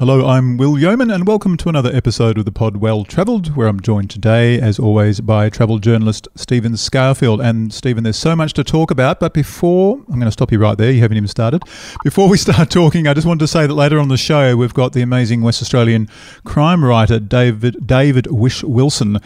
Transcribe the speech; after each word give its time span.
Hello, 0.00 0.26
I'm 0.26 0.56
Will 0.56 0.78
Yeoman, 0.78 1.10
and 1.10 1.26
welcome 1.26 1.58
to 1.58 1.68
another 1.68 1.94
episode 1.94 2.38
of 2.38 2.46
the 2.46 2.50
pod 2.50 2.78
Well 2.78 3.04
Travelled, 3.04 3.54
where 3.54 3.68
I'm 3.68 3.80
joined 3.80 4.08
today, 4.08 4.58
as 4.58 4.78
always, 4.78 5.20
by 5.20 5.50
travel 5.50 5.78
journalist 5.78 6.26
Stephen 6.34 6.78
Scourfield. 6.78 7.42
And 7.42 7.70
Stephen, 7.70 8.02
there's 8.02 8.16
so 8.16 8.34
much 8.34 8.54
to 8.54 8.64
talk 8.64 8.90
about, 8.90 9.20
but 9.20 9.34
before 9.34 9.98
I'm 10.08 10.14
going 10.14 10.20
to 10.20 10.32
stop 10.32 10.52
you 10.52 10.58
right 10.58 10.78
there, 10.78 10.90
you 10.90 11.02
haven't 11.02 11.18
even 11.18 11.28
started. 11.28 11.64
Before 12.02 12.30
we 12.30 12.38
start 12.38 12.70
talking, 12.70 13.08
I 13.08 13.12
just 13.12 13.26
wanted 13.26 13.40
to 13.40 13.48
say 13.48 13.66
that 13.66 13.74
later 13.74 13.98
on 13.98 14.08
the 14.08 14.16
show, 14.16 14.56
we've 14.56 14.72
got 14.72 14.94
the 14.94 15.02
amazing 15.02 15.42
West 15.42 15.60
Australian 15.60 16.08
crime 16.46 16.82
writer 16.82 17.18
David 17.18 17.86
David 17.86 18.28
Whish-Wilson 18.28 19.18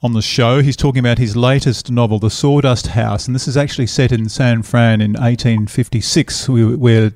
on 0.00 0.12
the 0.12 0.22
show. 0.22 0.62
He's 0.62 0.76
talking 0.76 1.00
about 1.00 1.18
his 1.18 1.36
latest 1.36 1.90
novel, 1.90 2.20
The 2.20 2.30
Sawdust 2.30 2.88
House, 2.88 3.26
and 3.26 3.34
this 3.34 3.48
is 3.48 3.56
actually 3.56 3.88
set 3.88 4.12
in 4.12 4.28
San 4.28 4.62
Fran 4.62 5.00
in 5.00 5.12
1856. 5.14 6.48
We, 6.48 6.76
we're 6.76 7.12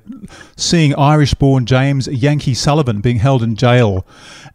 seeing 0.57 0.95
Irish-born 0.97 1.65
James 1.65 2.09
Yankee 2.09 2.55
Sullivan 2.55 3.01
being 3.01 3.19
held 3.19 3.43
in 3.43 3.55
jail, 3.55 4.05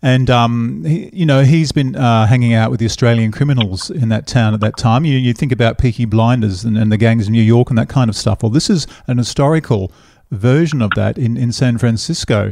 and 0.02 0.30
um, 0.30 0.84
he, 0.84 1.10
you 1.14 1.26
know 1.26 1.44
he's 1.44 1.72
been 1.72 1.96
uh, 1.96 2.28
hanging 2.28 2.54
out 2.54 2.70
with 2.70 2.82
the 2.82 2.86
Australian 2.86 3.32
criminals 3.32 3.90
in 3.90 4.10
that 4.10 4.28
town 4.28 4.54
at 4.54 4.60
that 4.60 4.76
time. 4.78 5.06
You, 5.06 5.18
you 5.18 5.34
think 5.34 5.54
about 5.54 5.78
Peaky 5.78 6.04
Blinders 6.04 6.66
and, 6.66 6.78
and 6.78 6.92
the 6.92 6.98
gangs 6.98 7.28
in 7.28 7.34
New 7.34 7.42
York 7.42 7.70
and 7.70 7.78
that 7.78 7.90
kind 7.90 8.10
of 8.10 8.16
stuff. 8.16 8.44
Well, 8.44 8.50
this 8.50 8.70
is 8.70 8.88
an 9.08 9.18
historical 9.18 9.92
version 10.32 10.82
of 10.82 10.92
that 10.96 11.18
in, 11.18 11.38
in 11.38 11.54
San 11.54 11.78
Francisco, 11.78 12.52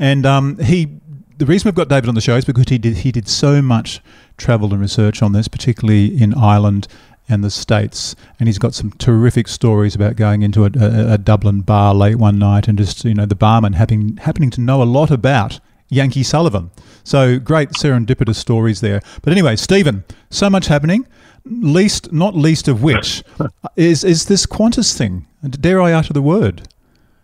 and 0.00 0.26
um, 0.26 0.58
he 0.58 0.98
the 1.38 1.46
reason 1.46 1.68
we've 1.68 1.74
got 1.74 1.88
David 1.88 2.08
on 2.08 2.14
the 2.14 2.20
show 2.20 2.36
is 2.36 2.44
because 2.44 2.66
he 2.68 2.78
did 2.78 2.98
he 2.98 3.12
did 3.12 3.28
so 3.28 3.62
much 3.62 4.00
travel 4.36 4.72
and 4.72 4.80
research 4.80 5.22
on 5.22 5.32
this, 5.32 5.48
particularly 5.48 6.06
in 6.20 6.34
Ireland 6.34 6.88
and 7.28 7.42
the 7.42 7.50
States. 7.50 8.14
And 8.38 8.48
he's 8.48 8.58
got 8.58 8.74
some 8.74 8.90
terrific 8.92 9.48
stories 9.48 9.94
about 9.94 10.16
going 10.16 10.42
into 10.42 10.64
a, 10.64 10.70
a, 10.78 11.14
a, 11.14 11.18
Dublin 11.18 11.60
bar 11.60 11.94
late 11.94 12.16
one 12.16 12.38
night 12.38 12.68
and 12.68 12.76
just 12.76 13.04
you 13.04 13.14
know 13.14 13.26
the 13.26 13.34
barman 13.34 13.74
having 13.74 14.16
happening 14.18 14.50
to 14.50 14.60
know 14.60 14.82
a 14.82 14.84
lot 14.84 15.10
about 15.10 15.60
Yankee 15.88 16.22
Sullivan. 16.22 16.70
So 17.04 17.38
great 17.38 17.70
serendipitous 17.70 18.36
stories 18.36 18.80
there. 18.80 19.00
But 19.22 19.32
anyway, 19.32 19.56
Stephen, 19.56 20.04
so 20.30 20.48
much 20.48 20.66
happening. 20.66 21.06
Least, 21.44 22.12
not 22.12 22.36
least 22.36 22.68
of 22.68 22.82
which, 22.82 23.24
is 23.76 24.04
is 24.04 24.26
this 24.26 24.46
Qantas 24.46 24.96
thing. 24.96 25.26
Dare 25.48 25.82
I 25.82 25.92
utter 25.92 26.12
the 26.12 26.22
word? 26.22 26.68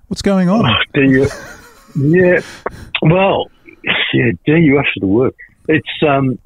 What's 0.09 0.22
going 0.22 0.48
on? 0.48 0.67
Oh, 0.67 0.75
do 0.95 1.03
you? 1.03 1.28
Yeah. 1.97 2.41
Well, 3.03 3.50
yeah, 4.12 4.33
dare 4.47 4.59
you 4.59 4.78
utter 4.78 4.89
the 5.00 5.06
word? 5.06 5.34
It's 5.69 5.89
um, 6.06 6.39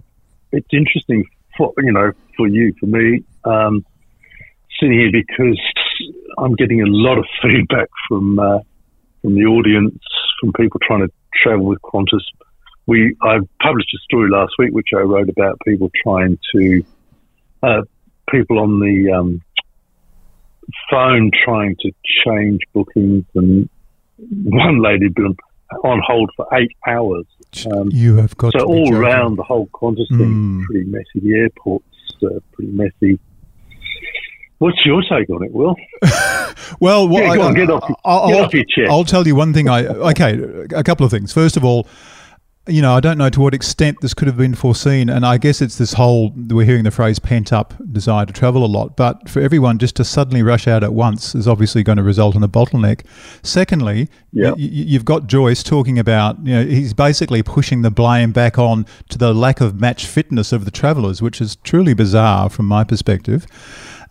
it's 0.52 0.68
interesting 0.72 1.24
for 1.56 1.72
you 1.78 1.92
know 1.92 2.12
for 2.36 2.46
you 2.48 2.72
for 2.78 2.86
me 2.86 3.24
um, 3.44 3.84
sitting 4.78 4.98
here 4.98 5.10
because 5.12 5.60
I'm 6.38 6.54
getting 6.54 6.82
a 6.82 6.86
lot 6.86 7.18
of 7.18 7.26
feedback 7.42 7.88
from 8.08 8.38
uh, 8.38 8.58
from 9.22 9.34
the 9.34 9.44
audience 9.44 9.98
from 10.40 10.52
people 10.52 10.80
trying 10.86 11.06
to 11.06 11.12
travel 11.42 11.66
with 11.66 11.80
Qantas. 11.82 12.22
We 12.86 13.16
I 13.22 13.38
published 13.62 13.94
a 13.94 13.98
story 14.04 14.30
last 14.30 14.52
week 14.58 14.72
which 14.72 14.88
I 14.94 15.00
wrote 15.00 15.28
about 15.28 15.58
people 15.66 15.90
trying 16.02 16.38
to 16.54 16.84
uh, 17.62 17.82
people 18.30 18.58
on 18.58 18.80
the 18.80 19.12
um, 19.12 19.40
phone 20.90 21.30
trying 21.44 21.76
to 21.80 21.92
change 22.24 22.60
bookings 22.72 23.24
and 23.34 23.68
one 24.18 24.82
lady 24.82 25.08
been 25.08 25.36
on 25.84 26.02
hold 26.06 26.30
for 26.36 26.46
eight 26.52 26.72
hours. 26.86 27.26
Um, 27.70 27.90
you 27.92 28.16
have 28.16 28.36
got 28.36 28.52
so 28.56 28.64
all 28.64 28.94
around 28.94 29.36
the 29.36 29.42
whole 29.42 29.66
Qantas 29.68 30.08
thing, 30.08 30.62
mm. 30.62 30.64
pretty 30.64 30.84
messy. 30.84 31.20
The 31.20 31.34
airport's 31.34 31.84
uh, 32.22 32.40
pretty 32.52 32.72
messy. 32.72 33.18
What's 34.58 34.78
your 34.86 35.02
take 35.02 35.28
on 35.28 35.42
it, 35.42 35.52
Will? 35.52 35.74
well, 36.80 37.10
yeah, 37.10 37.32
I, 37.32 37.38
on, 37.38 37.54
get 37.54 37.68
off, 37.68 37.84
I'll, 38.04 38.28
get 38.28 38.44
off 38.44 38.54
your 38.54 38.64
chair. 38.64 38.88
I'll 38.88 39.04
tell 39.04 39.26
you 39.26 39.34
one 39.34 39.52
thing. 39.52 39.68
I 39.68 39.86
okay, 39.86 40.40
a 40.74 40.84
couple 40.84 41.04
of 41.04 41.10
things. 41.10 41.32
First 41.32 41.56
of 41.56 41.64
all, 41.64 41.88
you 42.68 42.80
know, 42.80 42.94
I 42.94 43.00
don't 43.00 43.18
know 43.18 43.28
to 43.28 43.40
what 43.40 43.54
extent 43.54 43.98
this 44.02 44.14
could 44.14 44.28
have 44.28 44.36
been 44.36 44.54
foreseen. 44.54 45.10
And 45.10 45.26
I 45.26 45.36
guess 45.36 45.60
it's 45.60 45.78
this 45.78 45.94
whole, 45.94 46.30
we're 46.30 46.64
hearing 46.64 46.84
the 46.84 46.92
phrase 46.92 47.18
pent 47.18 47.52
up 47.52 47.74
desire 47.92 48.24
to 48.24 48.32
travel 48.32 48.64
a 48.64 48.66
lot. 48.66 48.96
But 48.96 49.28
for 49.28 49.40
everyone 49.40 49.78
just 49.78 49.96
to 49.96 50.04
suddenly 50.04 50.44
rush 50.44 50.68
out 50.68 50.84
at 50.84 50.94
once 50.94 51.34
is 51.34 51.48
obviously 51.48 51.82
going 51.82 51.96
to 51.96 52.04
result 52.04 52.36
in 52.36 52.42
a 52.42 52.48
bottleneck. 52.48 53.04
Secondly, 53.42 54.08
yep. 54.32 54.54
you've 54.56 55.04
got 55.04 55.26
Joyce 55.26 55.64
talking 55.64 55.98
about, 55.98 56.38
you 56.46 56.54
know, 56.54 56.64
he's 56.64 56.94
basically 56.94 57.42
pushing 57.42 57.82
the 57.82 57.90
blame 57.90 58.30
back 58.30 58.58
on 58.58 58.86
to 59.08 59.18
the 59.18 59.34
lack 59.34 59.60
of 59.60 59.80
match 59.80 60.06
fitness 60.06 60.52
of 60.52 60.64
the 60.64 60.70
travellers, 60.70 61.20
which 61.20 61.40
is 61.40 61.56
truly 61.56 61.94
bizarre 61.94 62.48
from 62.48 62.66
my 62.66 62.84
perspective. 62.84 63.44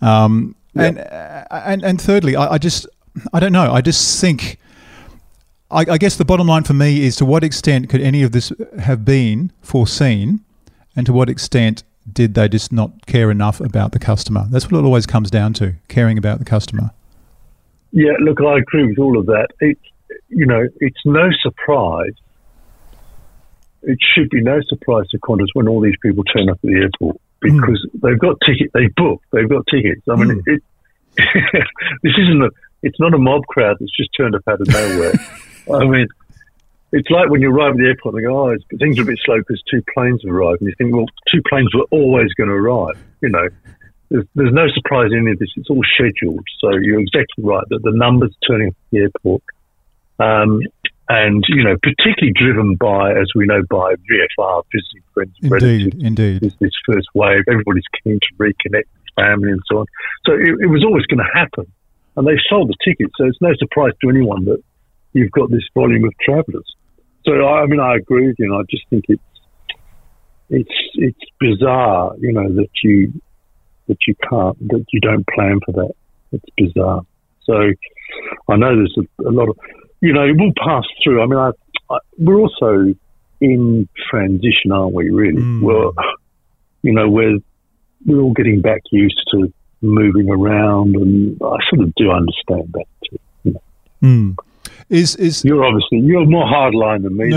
Um, 0.02 0.56
yep. 0.74 0.98
and, 0.98 1.48
and, 1.52 1.84
and 1.86 2.02
thirdly, 2.02 2.36
I, 2.36 2.54
I 2.54 2.58
just, 2.58 2.86
I 3.32 3.40
don't 3.40 3.54
know, 3.54 3.72
I 3.72 3.80
just 3.80 4.20
think 4.20 4.58
I, 5.72 5.86
I 5.92 5.98
guess 5.98 6.18
the 6.18 6.26
bottom 6.26 6.48
line 6.48 6.64
for 6.64 6.74
me 6.74 7.06
is 7.06 7.16
to 7.18 7.26
what 7.26 7.44
extent 7.44 7.90
could 7.90 8.02
any 8.02 8.24
of 8.24 8.32
this 8.32 8.52
have 8.80 9.06
been 9.06 9.52
foreseen, 9.62 10.42
and 10.96 11.06
to 11.06 11.14
what 11.14 11.30
extent 11.30 11.84
did 12.12 12.34
they 12.34 12.50
just 12.50 12.72
not 12.72 13.06
care 13.06 13.32
enough 13.32 13.62
about 13.62 13.92
the 13.92 14.00
customer? 14.00 14.46
That's 14.50 14.70
what 14.70 14.80
it 14.80 14.86
always 14.86 15.06
comes 15.06 15.32
down 15.32 15.54
to: 15.54 15.76
caring 15.88 16.18
about 16.18 16.40
the 16.40 16.46
customer. 16.46 16.92
Yeah, 17.92 18.14
look, 18.20 18.42
I 18.42 18.58
agree 18.58 18.88
with 18.88 19.00
all 19.00 19.18
of 19.18 19.26
that. 19.28 19.48
It's 19.60 19.82
you 20.30 20.46
know, 20.46 20.68
it's 20.80 21.00
no 21.06 21.30
surprise. 21.42 22.14
It 23.84 23.98
should 24.14 24.30
be 24.30 24.42
no 24.42 24.60
surprise 24.68 25.08
to 25.10 25.20
Qantas 25.20 25.48
when 25.54 25.68
all 25.68 25.82
these 25.82 25.96
people 26.02 26.24
turn 26.24 26.50
up 26.50 26.60
at 26.64 26.70
the 26.70 26.76
airport 26.76 27.20
because 27.40 27.88
mm. 27.96 28.02
they've 28.02 28.20
got 28.20 28.38
tickets. 28.46 28.72
They 28.74 28.88
booked. 28.96 29.26
They've 29.32 29.50
got 29.50 29.66
tickets. 29.74 30.02
I 30.10 30.16
mean, 30.16 30.42
mm. 30.42 30.44
it, 30.46 30.64
this 32.04 32.14
isn't 32.18 32.44
a. 32.44 32.50
It's 32.84 33.00
not 33.00 33.14
a 33.14 33.18
mob 33.18 33.46
crowd 33.48 33.78
that's 33.80 33.96
just 33.96 34.10
turned 34.18 34.36
up 34.36 34.42
out 34.48 34.60
of 34.60 34.68
nowhere. 34.68 35.14
I 35.72 35.86
mean, 35.86 36.08
it's 36.92 37.10
like 37.10 37.30
when 37.30 37.42
you 37.42 37.50
arrive 37.50 37.72
at 37.72 37.78
the 37.78 37.86
airport 37.86 38.16
and 38.16 38.24
go, 38.24 38.50
oh, 38.50 38.56
things 38.80 39.00
are 39.00 39.04
a 39.04 39.06
bit 39.06 39.20
slow 39.24 39.38
because 39.38 39.62
two 39.70 39.82
planes 39.94 40.22
have 40.24 40.34
arrived. 40.34 40.62
And 40.62 40.70
you 40.70 40.76
think, 40.78 40.94
well, 40.94 41.06
two 41.32 41.42
planes 41.48 41.70
were 41.74 41.86
always 41.90 42.34
going 42.34 42.50
to 42.50 42.56
arrive. 42.56 42.98
You 43.22 43.30
know, 43.30 43.48
there's, 44.10 44.26
there's 44.36 44.54
no 44.54 44.68
surprise 44.74 45.12
in 45.12 45.20
any 45.20 45.32
of 45.32 45.40
this. 45.40 45.50
It's 45.56 45.70
all 45.70 45.84
scheduled. 45.96 46.46
So 46.60 46.72
you're 46.72 47.00
exactly 47.00 47.44
right 47.44 47.64
that 47.70 47.82
the 47.84 47.92
numbers 47.92 48.36
turning 48.48 48.70
up 48.70 48.74
at 48.74 48.92
the 48.92 48.98
airport, 49.00 49.44
um, 50.20 50.62
and, 51.08 51.44
you 51.50 51.64
know, 51.64 51.76
particularly 51.82 52.34
driven 52.36 52.76
by, 52.76 53.12
as 53.12 53.28
we 53.36 53.46
know, 53.46 53.62
by 53.70 53.96
VFR, 53.96 54.64
visiting 54.72 55.04
friends 55.14 55.36
and 55.42 55.52
Indeed, 55.52 56.02
indeed. 56.02 56.42
This, 56.42 56.54
this 56.60 56.72
first 56.86 57.08
wave. 57.14 57.44
Everybody's 57.50 57.88
keen 58.04 58.20
to 58.20 58.36
reconnect 58.38 58.88
with 58.96 59.16
family 59.16 59.52
and 59.52 59.62
so 59.70 59.80
on. 59.80 59.86
So 60.26 60.34
it, 60.34 60.62
it 60.62 60.68
was 60.68 60.84
always 60.86 61.06
going 61.06 61.20
to 61.20 61.32
happen. 61.34 61.72
And 62.16 62.28
they 62.28 62.38
sold 62.50 62.70
the 62.70 62.76
tickets. 62.84 63.14
So 63.18 63.26
it's 63.26 63.42
no 63.42 63.54
surprise 63.58 63.94
to 64.02 64.10
anyone 64.10 64.46
that 64.46 64.62
you've 65.14 65.32
got 65.32 65.50
this 65.50 65.64
volume 65.74 66.06
of 66.06 66.14
travellers. 66.20 66.76
So 67.26 67.34
I 67.46 67.66
mean, 67.66 67.80
I 67.80 67.96
agree 67.96 68.28
with 68.28 68.38
you, 68.40 68.54
and 68.54 68.62
I 68.62 68.66
just 68.70 68.88
think 68.90 69.06
it's 69.08 69.22
it's 70.50 70.90
it's 70.96 71.20
bizarre, 71.40 72.16
you 72.20 72.34
know, 72.34 72.54
that 72.56 72.70
you 72.84 73.14
that 73.88 73.98
you 74.08 74.16
can't 74.30 74.58
that 74.68 74.86
you 74.92 75.00
don't 75.00 75.26
plan 75.28 75.60
for 75.66 75.72
that. 75.74 75.92
It's 76.32 76.46
bizarre. 76.58 77.02
So 77.44 77.54
I 78.50 78.56
know 78.56 78.76
there's 78.76 78.98
a, 78.98 79.30
a 79.30 79.32
lot 79.32 79.50
of, 79.50 79.58
you 80.02 80.14
know, 80.14 80.26
we'll 80.36 80.54
pass 80.58 80.84
through. 81.04 81.22
I 81.22 81.26
mean, 81.26 81.40
I, 81.40 81.52
I, 81.94 81.98
we're 82.18 82.40
also 82.40 82.94
in 83.40 83.88
transition, 84.10 84.72
aren't 84.72 84.94
we? 84.94 85.10
Really, 85.10 85.42
mm. 85.42 85.62
we're 85.62 85.92
you 86.82 86.94
know 86.94 87.10
we're 87.10 87.38
we're 88.06 88.22
all 88.22 88.34
getting 88.34 88.62
back 88.62 88.82
used 88.92 89.22
to 89.32 89.52
moving 89.82 90.30
around, 90.30 90.96
and 90.96 91.38
I 91.42 91.58
sort 91.70 91.88
of 91.88 91.96
do 91.96 92.12
understand 92.12 92.74
that 92.74 92.86
too. 93.10 93.20
You 93.44 93.54
know. 93.54 93.62
mm. 94.04 94.36
Is 94.90 95.16
is 95.16 95.46
you're 95.46 95.64
obviously 95.64 96.00
you're 96.00 96.26
more 96.26 96.46
hardline 96.46 97.04
than 97.04 97.16
me. 97.16 97.34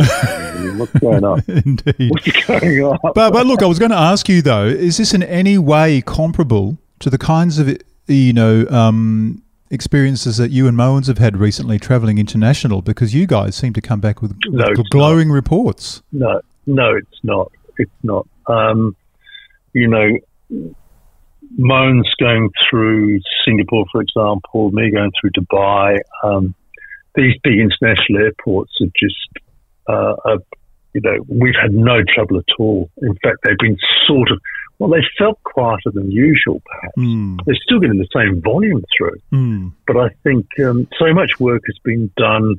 What's 0.78 0.92
going 0.98 1.24
on? 1.24 1.42
Indeed. 1.48 2.10
What's 2.10 2.46
going 2.46 2.82
on? 2.82 2.98
But 3.14 3.32
but 3.32 3.46
look, 3.46 3.62
I 3.62 3.66
was 3.66 3.78
going 3.78 3.90
to 3.90 3.96
ask 3.96 4.28
you 4.28 4.42
though: 4.42 4.66
is 4.66 4.96
this 4.96 5.14
in 5.14 5.22
any 5.22 5.58
way 5.58 6.02
comparable 6.02 6.78
to 7.00 7.10
the 7.10 7.18
kinds 7.18 7.58
of 7.58 7.76
you 8.06 8.32
know 8.32 8.66
um, 8.68 9.42
experiences 9.70 10.36
that 10.38 10.50
you 10.50 10.66
and 10.66 10.76
Moens 10.76 11.06
have 11.06 11.18
had 11.18 11.36
recently 11.36 11.78
travelling 11.78 12.18
international? 12.18 12.82
Because 12.82 13.14
you 13.14 13.26
guys 13.26 13.54
seem 13.54 13.72
to 13.74 13.80
come 13.80 14.00
back 14.00 14.20
with, 14.20 14.36
no, 14.46 14.66
glowing 14.90 15.28
not. 15.28 15.34
reports. 15.34 16.02
No, 16.12 16.40
no, 16.66 16.96
it's 16.96 17.20
not. 17.22 17.52
It's 17.78 17.90
not. 18.02 18.26
Um, 18.46 18.96
you 19.72 19.88
know, 19.88 20.18
Moans 21.56 22.08
going 22.18 22.50
through 22.68 23.20
Singapore, 23.44 23.84
for 23.92 24.00
example, 24.00 24.70
me 24.72 24.90
going 24.90 25.12
through 25.20 25.30
Dubai. 25.30 25.98
Um, 26.22 26.54
these 27.14 27.34
big 27.42 27.58
international 27.58 28.22
airports 28.22 28.72
are 28.80 28.92
just, 28.98 29.46
uh, 29.88 30.14
are, 30.24 30.38
you 30.94 31.00
know, 31.00 31.16
we've 31.28 31.54
had 31.60 31.72
no 31.72 32.02
trouble 32.14 32.38
at 32.38 32.54
all. 32.58 32.90
In 33.02 33.14
fact, 33.22 33.38
they've 33.44 33.58
been 33.58 33.78
sort 34.06 34.30
of, 34.30 34.40
well, 34.78 34.90
they 34.90 35.04
felt 35.18 35.40
quieter 35.44 35.90
than 35.92 36.10
usual, 36.10 36.60
perhaps. 36.66 36.98
Mm. 36.98 37.38
They're 37.46 37.54
still 37.62 37.80
getting 37.80 37.98
the 37.98 38.08
same 38.14 38.42
volume 38.42 38.82
through. 38.96 39.18
Mm. 39.32 39.72
But 39.86 39.96
I 39.96 40.08
think 40.24 40.46
um, 40.60 40.88
so 40.98 41.12
much 41.12 41.38
work 41.38 41.62
has 41.66 41.78
been 41.84 42.10
done 42.16 42.56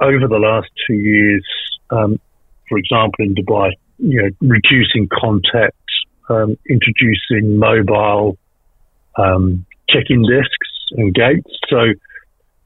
over 0.00 0.28
the 0.28 0.38
last 0.38 0.68
two 0.86 0.94
years. 0.94 1.44
Um, 1.90 2.20
for 2.68 2.78
example, 2.78 3.24
in 3.24 3.34
Dubai, 3.34 3.72
you 3.98 4.22
know, 4.22 4.30
reducing 4.40 5.08
contact, 5.08 5.76
um, 6.28 6.58
introducing 6.68 7.58
mobile 7.58 8.36
um, 9.16 9.64
check-in 9.88 10.22
desks 10.22 10.68
and 10.92 11.14
gates. 11.14 11.50
So 11.70 11.86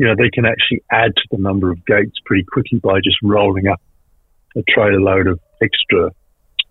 you 0.00 0.06
know, 0.06 0.14
they 0.17 0.31
can 0.31 0.47
actually 0.47 0.82
add 0.91 1.14
to 1.14 1.23
the 1.31 1.37
number 1.37 1.70
of 1.70 1.85
gates 1.85 2.17
pretty 2.25 2.43
quickly 2.50 2.79
by 2.79 3.00
just 3.05 3.19
rolling 3.23 3.67
up 3.67 3.82
a 4.56 4.62
trailer 4.67 4.99
load 4.99 5.26
of 5.26 5.38
extra, 5.62 6.11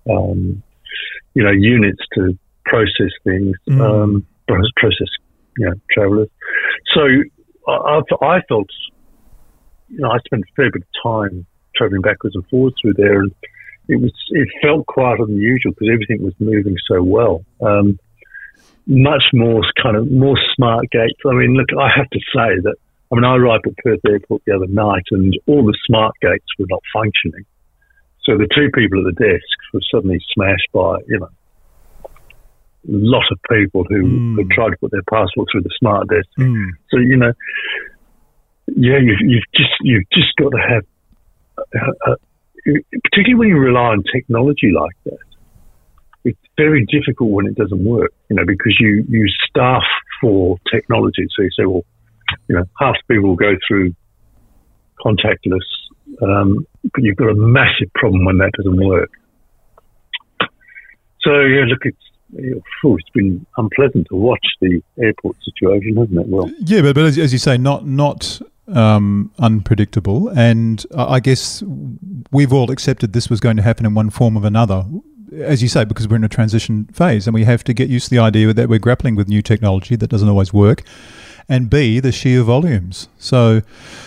um, 0.10 0.64
you 1.36 1.44
know, 1.44 1.52
units 1.52 2.02
to 2.16 2.36
process 2.66 3.12
things, 3.24 3.56
mm. 3.70 3.80
um, 3.80 4.26
process, 4.48 5.08
you 5.60 5.68
know, 5.68 5.74
travelers. 5.92 6.28
So 6.96 7.02
I, 7.68 8.02
I 8.20 8.42
felt, 8.50 8.68
you 9.90 10.00
know, 10.00 10.10
I 10.10 10.18
spent 10.26 10.42
a 10.42 10.54
fair 10.56 10.72
bit 10.72 10.82
of 10.82 11.04
time 11.04 11.46
traveling 11.76 12.02
backwards 12.02 12.36
and 12.36 12.44
forwards 12.48 12.78
through 12.82 12.96
there, 12.96 13.22
and 13.22 13.32
it 13.88 14.02
was 14.02 14.12
it 14.32 14.48
felt 14.60 14.88
quieter 14.88 15.28
than 15.28 15.38
usual 15.38 15.74
because 15.74 15.94
everything 15.94 16.24
was 16.24 16.34
moving 16.40 16.78
so 16.92 17.04
well. 17.04 17.46
Um, 17.62 18.00
much 18.88 19.26
more 19.34 19.62
kind 19.80 19.98
of 19.98 20.10
more 20.10 20.38
smart 20.56 20.90
gates. 20.90 21.20
I 21.28 21.34
mean, 21.34 21.54
look, 21.54 21.70
I 21.80 21.90
have 21.96 22.10
to 22.10 22.20
say 22.34 22.60
that. 22.64 22.76
I 23.12 23.16
mean, 23.16 23.24
I 23.24 23.36
arrived 23.36 23.66
at 23.68 23.78
Perth 23.78 24.02
Airport 24.08 24.44
the 24.46 24.56
other 24.56 24.68
night, 24.68 25.04
and 25.12 25.38
all 25.48 25.66
the 25.66 25.78
smart 25.86 26.14
gates 26.22 26.46
were 26.60 26.68
not 26.70 26.82
functioning. 26.94 27.46
So 28.24 28.38
the 28.38 28.48
two 28.54 28.70
people 28.74 29.00
at 29.00 29.16
the 29.16 29.24
desks 29.26 29.66
were 29.74 29.82
suddenly 29.92 30.20
smashed 30.34 30.68
by, 30.72 30.98
you 31.08 31.20
know, 31.20 31.30
a 32.06 32.10
lot 32.88 33.26
of 33.32 33.40
people 33.50 33.84
who 33.90 34.04
mm. 34.04 34.38
had 34.38 34.50
tried 34.52 34.70
to 34.70 34.78
put 34.78 34.92
their 34.92 35.04
passport 35.10 35.48
through 35.52 35.64
the 35.64 35.76
smart 35.80 36.08
desk. 36.08 36.28
Mm. 36.38 36.70
So 36.92 37.00
you 37.00 37.18
know, 37.18 37.34
yeah, 38.68 38.98
you've, 39.02 39.20
you've 39.22 39.44
just 39.56 39.74
you've 39.82 40.10
just 40.14 40.36
got 40.38 40.50
to 40.50 40.58
have, 40.58 40.86
uh, 41.58 42.12
uh, 42.12 42.16
particularly 43.04 43.36
when 43.36 43.50
you 43.50 43.58
rely 43.58 43.90
on 43.90 44.04
technology 44.14 44.72
like 44.74 44.96
that. 45.06 45.18
It's 46.26 46.40
very 46.58 46.86
difficult 46.86 47.32
when 47.32 47.48
it 47.48 47.56
doesn't 47.56 47.84
work, 47.84 48.12
you 48.30 48.36
know, 48.36 48.46
because 48.46 48.78
you 48.80 49.04
you 49.10 49.26
staff 49.50 49.84
for 50.22 50.58
technology. 50.72 51.28
So 51.36 51.44
you 51.44 51.52
say, 51.58 51.66
well, 51.66 51.86
you 52.50 52.56
know, 52.56 52.66
half 52.80 52.96
the 53.08 53.14
people 53.14 53.30
will 53.30 53.36
go 53.36 53.56
through 53.68 53.94
contactless 55.06 55.62
um, 56.22 56.66
but 56.84 57.04
you've 57.04 57.18
got 57.18 57.30
a 57.30 57.36
massive 57.36 57.92
problem 57.96 58.26
when 58.26 58.38
that 58.40 58.52
doesn't 58.58 58.86
work. 58.86 59.12
So 61.22 61.42
yeah, 61.42 61.66
look, 61.66 61.82
it's 61.84 61.98
it's 62.34 63.10
been 63.14 63.46
unpleasant 63.58 64.08
to 64.10 64.16
watch 64.16 64.46
the 64.62 64.82
airport 65.02 65.38
situation, 65.44 65.98
hasn't 65.98 66.20
it? 66.20 66.28
Well, 66.28 66.50
yeah, 66.60 66.82
but, 66.82 66.96
but 66.96 67.06
as, 67.06 67.18
as 67.18 67.34
you 67.34 67.40
say, 67.40 67.58
not 67.58 67.86
not 67.86 68.42
um, 68.68 69.32
unpredictable, 69.40 70.30
and 70.30 70.86
I 70.96 71.20
guess 71.20 71.64
we've 72.32 72.54
all 72.54 72.72
accepted 72.72 73.14
this 73.14 73.30
was 73.30 73.40
going 73.40 73.58
to 73.58 73.64
happen 73.64 73.86
in 73.86 73.94
one 73.94 74.10
form 74.10 74.38
or 74.38 74.46
another. 74.46 74.86
As 75.34 75.62
you 75.62 75.68
say, 75.68 75.86
because 75.86 76.08
we're 76.08 76.16
in 76.16 76.24
a 76.24 76.30
transition 76.30 76.86
phase, 76.86 77.28
and 77.28 77.34
we 77.34 77.44
have 77.44 77.64
to 77.66 77.74
get 77.74 77.90
used 77.90 78.06
to 78.06 78.16
the 78.16 78.20
idea 78.20 78.52
that 78.52 78.68
we're 78.68 78.80
grappling 78.80 79.16
with 79.16 79.28
new 79.28 79.44
technology 79.44 79.96
that 79.96 80.10
doesn't 80.10 80.30
always 80.30 80.52
work, 80.52 80.84
and 81.50 81.70
B, 81.70 82.00
the 82.00 82.12
sheer 82.12 82.44
volumes. 82.44 83.10
So, 83.18 83.64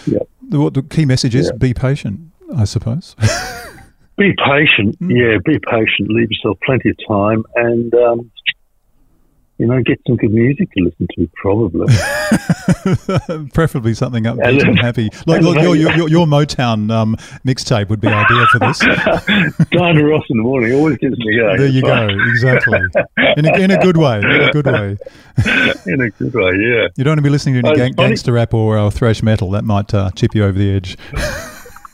yep 0.07 0.29
the, 0.53 0.71
the 0.71 0.83
key 0.83 1.05
message 1.05 1.35
is 1.35 1.51
be 1.53 1.75
patient, 1.75 2.21
I 2.57 2.65
suppose. 2.65 3.17
be 4.17 4.35
patient, 4.45 5.01
mm. 5.01 5.11
yeah, 5.11 5.39
be 5.45 5.59
patient. 5.59 6.11
Leave 6.11 6.31
yourself 6.31 6.59
plenty 6.65 6.91
of 6.91 6.97
time, 7.09 7.45
and 7.57 7.93
um, 7.95 8.31
you 9.63 9.69
know, 9.69 9.81
get 9.81 10.01
some 10.09 10.17
good 10.17 10.33
music 10.33 10.69
to 10.73 10.83
listen 10.83 11.07
to, 11.15 11.31
probably. 11.37 11.87
Preferably 13.55 13.95
something 13.95 14.25
upbeat 14.25 14.67
and 14.67 14.77
happy. 14.77 15.09
Like, 15.25 15.43
like 15.43 15.63
your, 15.63 15.77
your, 15.77 16.09
your, 16.09 16.27
Motown 16.27 16.91
um, 16.91 17.15
mixtape 17.47 17.89
would 17.89 18.01
be 18.01 18.09
ideal 18.09 18.45
for 18.49 18.59
this. 18.59 18.81
Diana 19.71 20.05
Ross 20.05 20.25
in 20.31 20.39
the 20.39 20.43
morning 20.43 20.73
always 20.73 20.99
gives 20.99 21.17
me 21.17 21.37
going. 21.39 21.59
There 21.59 21.69
you 21.69 21.81
go, 21.81 22.09
exactly. 22.31 22.81
In 23.37 23.47
a, 23.47 23.57
in 23.57 23.71
a 23.71 23.79
good 23.79 23.99
way, 23.99 24.19
in 24.19 24.25
a 24.25 24.51
good 24.51 24.67
way. 24.67 24.99
in 25.87 26.01
a 26.01 26.11
good 26.11 26.35
way, 26.35 26.51
yeah. 26.59 26.89
You 26.97 27.05
don't 27.05 27.13
want 27.13 27.19
to 27.19 27.23
be 27.23 27.31
listening 27.31 27.63
to 27.63 27.69
any 27.69 27.77
gang, 27.77 27.93
gangster 27.93 28.33
rap 28.33 28.53
or 28.53 28.77
uh, 28.77 28.91
thrash 28.91 29.23
metal. 29.23 29.53
That 29.53 29.63
might 29.63 29.95
uh, 29.95 30.11
chip 30.17 30.35
you 30.35 30.45
over 30.45 30.59
the 30.59 30.75
edge. 30.75 30.97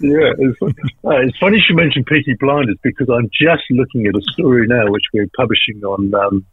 yeah, 0.01 0.33
it's, 0.39 0.63
uh, 0.63 0.71
it's, 1.19 1.37
funny 1.37 1.63
you 1.69 1.77
mentioned 1.77 2.07
Peaky 2.07 2.35
Blinders 2.41 2.79
because 2.83 3.11
I'm 3.11 3.29
just 3.39 3.65
looking 3.69 4.07
at 4.07 4.15
a 4.15 4.23
story 4.33 4.67
now 4.67 4.91
which 4.91 5.05
we're 5.13 5.29
publishing 5.37 5.85
on 5.85 6.15
um, 6.15 6.47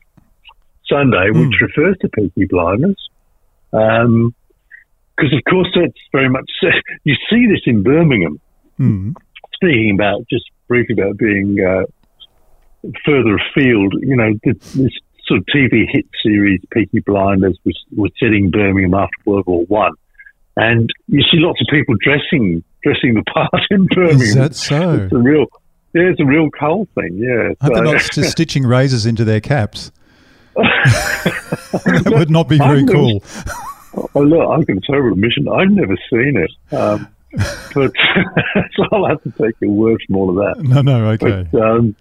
Sunday, 0.89 1.29
mm. 1.31 1.47
which 1.47 1.59
refers 1.61 1.97
to 2.01 2.09
Peaky 2.09 2.45
Blinders. 2.45 3.09
Because, 3.71 4.07
um, 4.07 4.33
of 5.19 5.43
course, 5.49 5.67
that's 5.75 5.93
very 6.11 6.29
much, 6.29 6.49
you 7.03 7.15
see 7.29 7.47
this 7.47 7.61
in 7.65 7.83
Birmingham. 7.83 8.39
Mm. 8.79 9.13
Speaking 9.53 9.95
about, 9.95 10.25
just 10.29 10.45
briefly 10.67 10.95
about 11.01 11.17
being 11.17 11.57
uh, 11.59 11.85
further 13.05 13.37
afield, 13.37 13.93
you 14.01 14.15
know, 14.15 14.33
this, 14.43 14.73
this, 14.73 14.91
sort 15.27 15.39
of 15.39 15.45
TV 15.47 15.85
hit 15.91 16.05
series, 16.23 16.61
Peaky 16.71 16.99
Blinders, 16.99 17.57
was, 17.65 17.75
was 17.95 18.11
set 18.19 18.27
in 18.27 18.51
Birmingham 18.51 18.93
after 18.93 19.15
World 19.25 19.47
War 19.47 19.63
One. 19.65 19.93
And 20.55 20.89
you 21.07 21.21
see 21.21 21.39
lots 21.39 21.59
of 21.61 21.67
people 21.69 21.95
dressing 21.99 22.63
dressing 22.83 23.15
the 23.15 23.23
part 23.33 23.49
in 23.71 23.87
Birmingham. 23.87 24.21
Is 24.21 24.35
that 24.35 24.55
so? 24.55 24.93
It's 24.93 25.13
a 25.13 25.17
real, 25.17 25.45
yeah, 25.93 26.03
it's 26.03 26.19
a 26.19 26.25
real 26.25 26.49
cold 26.51 26.87
thing. 26.95 27.17
Yeah, 27.17 27.53
are 27.61 27.67
so. 27.67 27.73
they 27.73 27.91
not 27.91 28.01
stitching 28.29 28.65
razors 28.65 29.05
into 29.05 29.25
their 29.25 29.41
caps? 29.41 29.91
That 30.55 32.13
would 32.17 32.29
not 32.29 32.47
be 32.47 32.57
very 32.57 32.85
cool. 32.85 33.21
Oh, 34.13 34.21
look, 34.21 34.49
I 34.49 34.63
can 34.65 34.81
a 34.89 35.15
mission. 35.15 35.47
I've 35.47 35.71
never 35.71 35.95
seen 36.09 36.37
it. 36.37 36.73
Um, 36.75 37.07
but 37.73 37.91
so 38.75 38.83
I'll 38.91 39.07
have 39.07 39.21
to 39.23 39.31
take 39.31 39.55
your 39.61 39.71
word 39.71 40.01
from 40.07 40.15
all 40.15 40.29
of 40.29 40.35
that. 40.35 40.63
No, 40.63 40.81
no, 40.81 41.09
okay. 41.11 41.47
But, 41.51 41.61
um, 41.61 41.95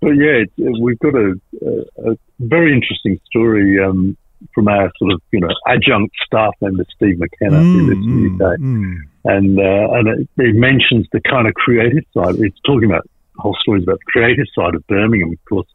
but 0.00 0.12
yeah, 0.12 0.44
we've 0.80 0.98
got 0.98 1.14
a, 1.14 1.40
a, 1.62 2.12
a 2.12 2.18
very 2.40 2.72
interesting 2.72 3.20
story 3.26 3.82
um, 3.82 4.16
from 4.54 4.68
our 4.68 4.90
sort 4.98 5.12
of 5.12 5.22
you 5.32 5.40
know 5.40 5.48
adjunct 5.66 6.14
staff 6.26 6.54
member 6.60 6.84
Steve 6.94 7.18
McKenna 7.18 7.58
mm, 7.58 7.72
who 7.72 7.86
lives 7.88 8.06
in 8.06 8.38
the 8.38 8.44
UK, 8.44 8.58
mm. 8.58 8.96
and 9.24 9.58
uh, 9.58 9.94
and 9.94 10.08
it, 10.08 10.28
it, 10.38 10.54
mentions 10.54 11.06
the 11.12 11.20
kind 11.20 11.48
of 11.48 11.54
creative 11.54 12.04
side. 12.12 12.36
It's 12.38 12.58
talking 12.66 12.90
about 12.90 13.04
the 13.36 13.42
whole 13.42 13.56
stories 13.60 13.84
about 13.84 13.98
the 13.98 14.12
creative 14.12 14.46
side 14.54 14.74
of 14.74 14.86
Birmingham, 14.86 15.32
of 15.32 15.44
course 15.48 15.68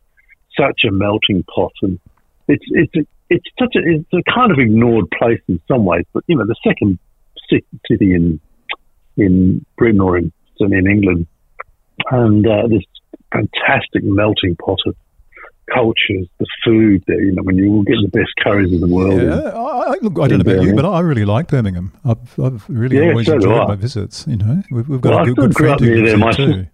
such 0.58 0.82
a 0.88 0.92
melting 0.92 1.44
pot, 1.44 1.74
and 1.82 2.00
it's 2.48 2.66
it's 2.70 2.96
a, 2.96 3.08
it's 3.30 3.46
such 3.60 3.76
a 3.76 3.80
it's 3.84 4.14
a 4.14 4.32
kind 4.32 4.52
of 4.52 4.60
ignored 4.60 5.06
place 5.18 5.42
in 5.48 5.60
some 5.68 5.86
ways. 5.86 6.06
But 6.14 6.24
you 6.28 6.36
know, 6.36 6.46
the 6.46 6.56
second 6.64 7.00
city 7.50 8.14
in 8.14 8.40
in 9.18 9.66
Britain 9.78 10.02
or 10.02 10.18
in 10.18 10.32
in 10.60 10.88
England, 10.88 11.28
and 12.12 12.46
uh, 12.46 12.68
this 12.68 12.84
fantastic 13.32 14.04
melting 14.04 14.56
pot 14.56 14.80
of 14.86 14.96
cultures, 15.74 16.28
the 16.40 16.46
food 16.66 17.04
there. 17.08 17.22
You 17.22 17.34
know, 17.34 17.44
when 17.44 17.56
you 17.56 17.72
will 17.72 17.84
get 17.84 17.96
the 18.02 18.10
best 18.10 18.32
curries 18.44 18.72
in 18.72 18.82
the 18.82 18.88
world. 18.88 19.22
Yeah, 19.22 19.40
in, 19.40 19.56
I, 19.56 19.96
look, 20.02 20.20
I 20.20 20.28
don't 20.28 20.46
know 20.46 20.54
about 20.54 20.66
you, 20.66 20.76
but 20.76 20.86
I 20.86 21.00
really 21.02 21.26
like 21.26 21.48
Birmingham. 21.48 21.94
I've, 22.06 22.40
I've 22.40 22.70
really 22.70 22.98
yeah, 22.98 23.10
always 23.10 23.28
so 23.28 23.36
enjoyed 23.36 23.68
my 23.68 23.76
visits. 23.76 24.26
You 24.28 24.38
know, 24.38 24.64
we've, 24.72 24.88
we've 24.88 25.02
got 25.02 25.14
well, 25.14 25.22
a 25.22 25.26
good, 25.26 25.36
good 25.36 25.56
friend 25.56 25.80
who 25.80 26.06
there 26.06 26.34
too. 26.34 26.68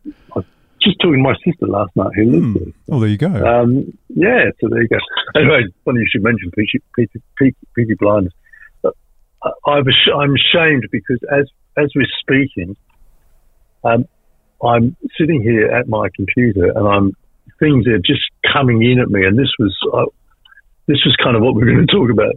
Just 0.86 1.00
talking 1.01 1.18
to 1.18 1.24
my 1.24 1.36
sister 1.44 1.68
last 1.68 1.92
night 1.96 2.12
who 2.15 2.25
lives 2.25 2.46
mm. 2.46 2.54
there. 2.54 2.74
Oh, 2.92 3.00
there 3.00 3.10
you 3.10 3.18
go. 3.18 3.27
Um, 3.27 3.98
yeah, 4.10 4.46
so 4.62 4.70
there 4.70 4.82
you 4.82 4.88
go. 4.88 4.98
Anyway, 5.36 5.63
funny 5.84 6.00
you 6.00 6.08
should 6.10 6.24
mention 6.24 6.50
Peaky, 6.51 6.82
Peaky, 6.96 7.22
Peaky, 7.38 7.58
Peaky 7.75 7.96
Blinders. 8.00 8.32
I, 9.44 9.50
I'm 9.68 10.34
ashamed 10.34 10.88
because 10.92 11.20
as 11.32 11.50
as 11.77 11.92
we're 11.96 12.08
speaking, 12.22 12.77
um, 13.84 14.06
I'm 14.63 14.96
sitting 15.20 15.42
here 15.42 15.68
at 15.68 15.89
my 15.89 16.08
computer 16.15 16.72
and 16.74 16.88
I'm 16.88 17.12
things 17.60 17.88
are 17.88 17.98
just 17.98 18.24
coming 18.51 18.82
in 18.84 19.00
at 19.00 19.10
me. 19.10 19.25
And 19.25 19.38
this 19.38 19.51
was 19.60 19.75
uh, 19.94 20.06
this 20.88 21.00
was 21.06 21.15
kind 21.22 21.36
of 21.36 21.42
what 21.42 21.56
we 21.56 21.63
are 21.63 21.65
going 21.65 21.86
to 21.86 21.94
talk 21.94 22.10
about 22.10 22.36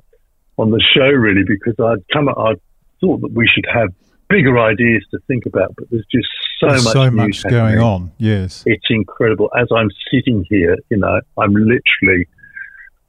on 0.58 0.70
the 0.70 0.82
show, 0.94 1.06
really, 1.06 1.44
because 1.46 1.74
I'd 1.78 2.04
come, 2.12 2.28
I 2.28 2.54
thought 3.00 3.20
that 3.20 3.32
we 3.32 3.48
should 3.52 3.66
have 3.72 3.90
bigger 4.28 4.58
ideas 4.58 5.04
to 5.12 5.18
think 5.26 5.46
about, 5.46 5.74
but 5.76 5.88
there's 5.90 6.06
just 6.10 6.28
so 6.58 6.68
there's 6.68 6.84
much, 6.84 6.92
so 6.92 7.10
much 7.10 7.42
going 7.44 7.78
on. 7.78 8.12
Yes, 8.18 8.64
it's 8.66 8.86
incredible. 8.90 9.50
As 9.58 9.68
I'm 9.74 9.90
sitting 10.10 10.44
here, 10.48 10.76
you 10.90 10.96
know, 10.96 11.20
I'm 11.36 11.52
literally 11.52 12.26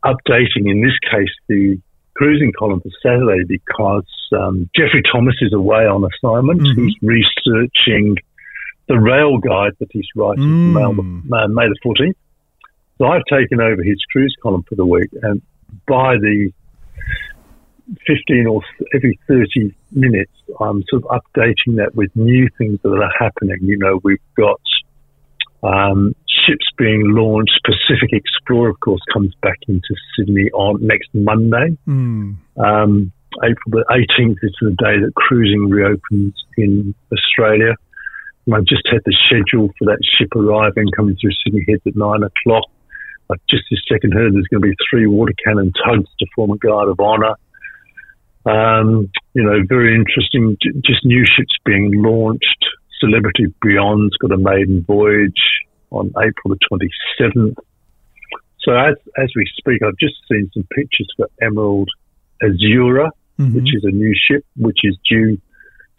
updating. 0.06 0.70
In 0.70 0.82
this 0.82 0.98
case, 1.12 1.30
the 1.48 1.80
cruising 2.16 2.52
column 2.58 2.82
for 2.82 2.90
Saturday 3.02 3.44
because 3.46 4.06
um, 4.38 4.70
Jeffrey 4.76 5.02
Thomas 5.12 5.36
is 5.42 5.54
away 5.54 5.86
on 5.86 6.04
assignment. 6.04 6.62
Mm-hmm. 6.62 6.86
He's 6.86 6.96
researching 7.02 8.18
the 8.88 9.00
rail 9.00 9.38
guide 9.38 9.74
that 9.80 9.88
he's 9.92 10.08
writing 10.16 10.44
mm. 10.44 10.74
for 10.74 11.48
May 11.48 11.68
the 11.68 11.76
14th. 11.86 12.16
So 12.98 13.06
I've 13.06 13.24
taken 13.30 13.62
over 13.62 13.82
his 13.82 13.98
cruise 14.12 14.36
column 14.42 14.64
for 14.68 14.76
the 14.76 14.86
week, 14.86 15.10
and 15.22 15.42
by 15.88 16.16
the 16.16 16.52
15 18.08 18.48
or 18.48 18.62
every 18.94 19.20
30 19.28 19.74
minutes, 19.92 20.32
I'm 20.60 20.84
sort 20.90 21.04
of 21.04 21.22
updating 21.22 21.78
that 21.78 21.96
with 21.96 22.16
new 22.16 22.48
things 22.58 22.80
that 22.84 22.90
are 22.90 23.12
happening. 23.18 23.58
You 23.62 23.78
know, 23.78 24.00
we've 24.04 24.18
got 24.36 24.62
um, 25.64 26.16
ships 26.28 26.66
being 26.78 27.04
launched. 27.14 27.60
Pacific 27.66 28.12
Explorer, 28.14 28.70
of 28.70 28.80
course, 28.80 29.02
comes 29.14 29.34
back 29.42 29.58
into 29.68 29.96
Sydney 30.16 30.50
on 30.52 30.86
next 30.86 31.10
Monday. 31.14 31.78
Mm. 31.88 32.38
Um, 32.58 33.12
April 33.44 33.72
the 33.72 33.86
18th 33.90 34.38
is 34.42 34.56
the 34.62 34.72
day 34.72 35.00
that 35.00 35.14
cruising 35.16 35.70
reopens 35.70 36.34
in 36.58 36.94
Australia. 37.14 37.76
And 38.46 38.56
I've 38.56 38.66
just 38.66 38.88
had 38.92 39.02
the 39.06 39.16
schedule 39.26 39.70
for 39.78 39.86
that 39.86 40.00
ship 40.18 40.36
arriving, 40.36 40.88
coming 40.96 41.16
through 41.22 41.32
Sydney 41.44 41.66
Heads 41.68 41.82
at 41.86 41.96
nine 41.96 42.24
o'clock. 42.24 42.64
I've 43.32 43.42
just 43.48 43.64
this 43.70 43.80
second 43.88 44.14
heard 44.14 44.34
there's 44.34 44.48
going 44.48 44.64
to 44.64 44.70
be 44.70 44.76
three 44.90 45.06
water 45.06 45.34
cannon 45.46 45.72
tugs 45.86 46.10
to 46.20 46.26
form 46.36 46.52
a 46.52 46.58
guard 46.58 46.90
of 46.90 47.00
honour. 47.00 47.36
Um, 48.50 49.10
you 49.34 49.44
know, 49.44 49.60
very 49.68 49.96
interesting. 49.96 50.58
Just 50.86 51.06
new 51.06 51.24
ships 51.26 51.56
being 51.66 51.92
launched. 51.96 52.66
Celebrity 53.00 53.46
Beyond's 53.62 54.16
got 54.18 54.32
a 54.32 54.38
maiden 54.38 54.84
voyage 54.86 55.42
on 55.92 56.12
April 56.18 56.56
the 56.56 56.60
27th. 57.22 57.56
So 58.62 58.74
as, 58.74 58.96
as 59.18 59.30
we 59.36 59.46
speak, 59.58 59.82
I've 59.84 59.98
just 60.00 60.16
seen 60.30 60.50
some 60.54 60.64
pictures 60.76 61.08
for 61.16 61.28
Emerald 61.42 61.90
Azura, 62.44 63.10
mm-hmm. 63.40 63.56
which 63.56 63.74
is 63.74 63.84
a 63.84 63.92
new 63.92 64.14
ship, 64.14 64.46
which 64.58 64.80
is 64.84 64.98
due 65.10 65.38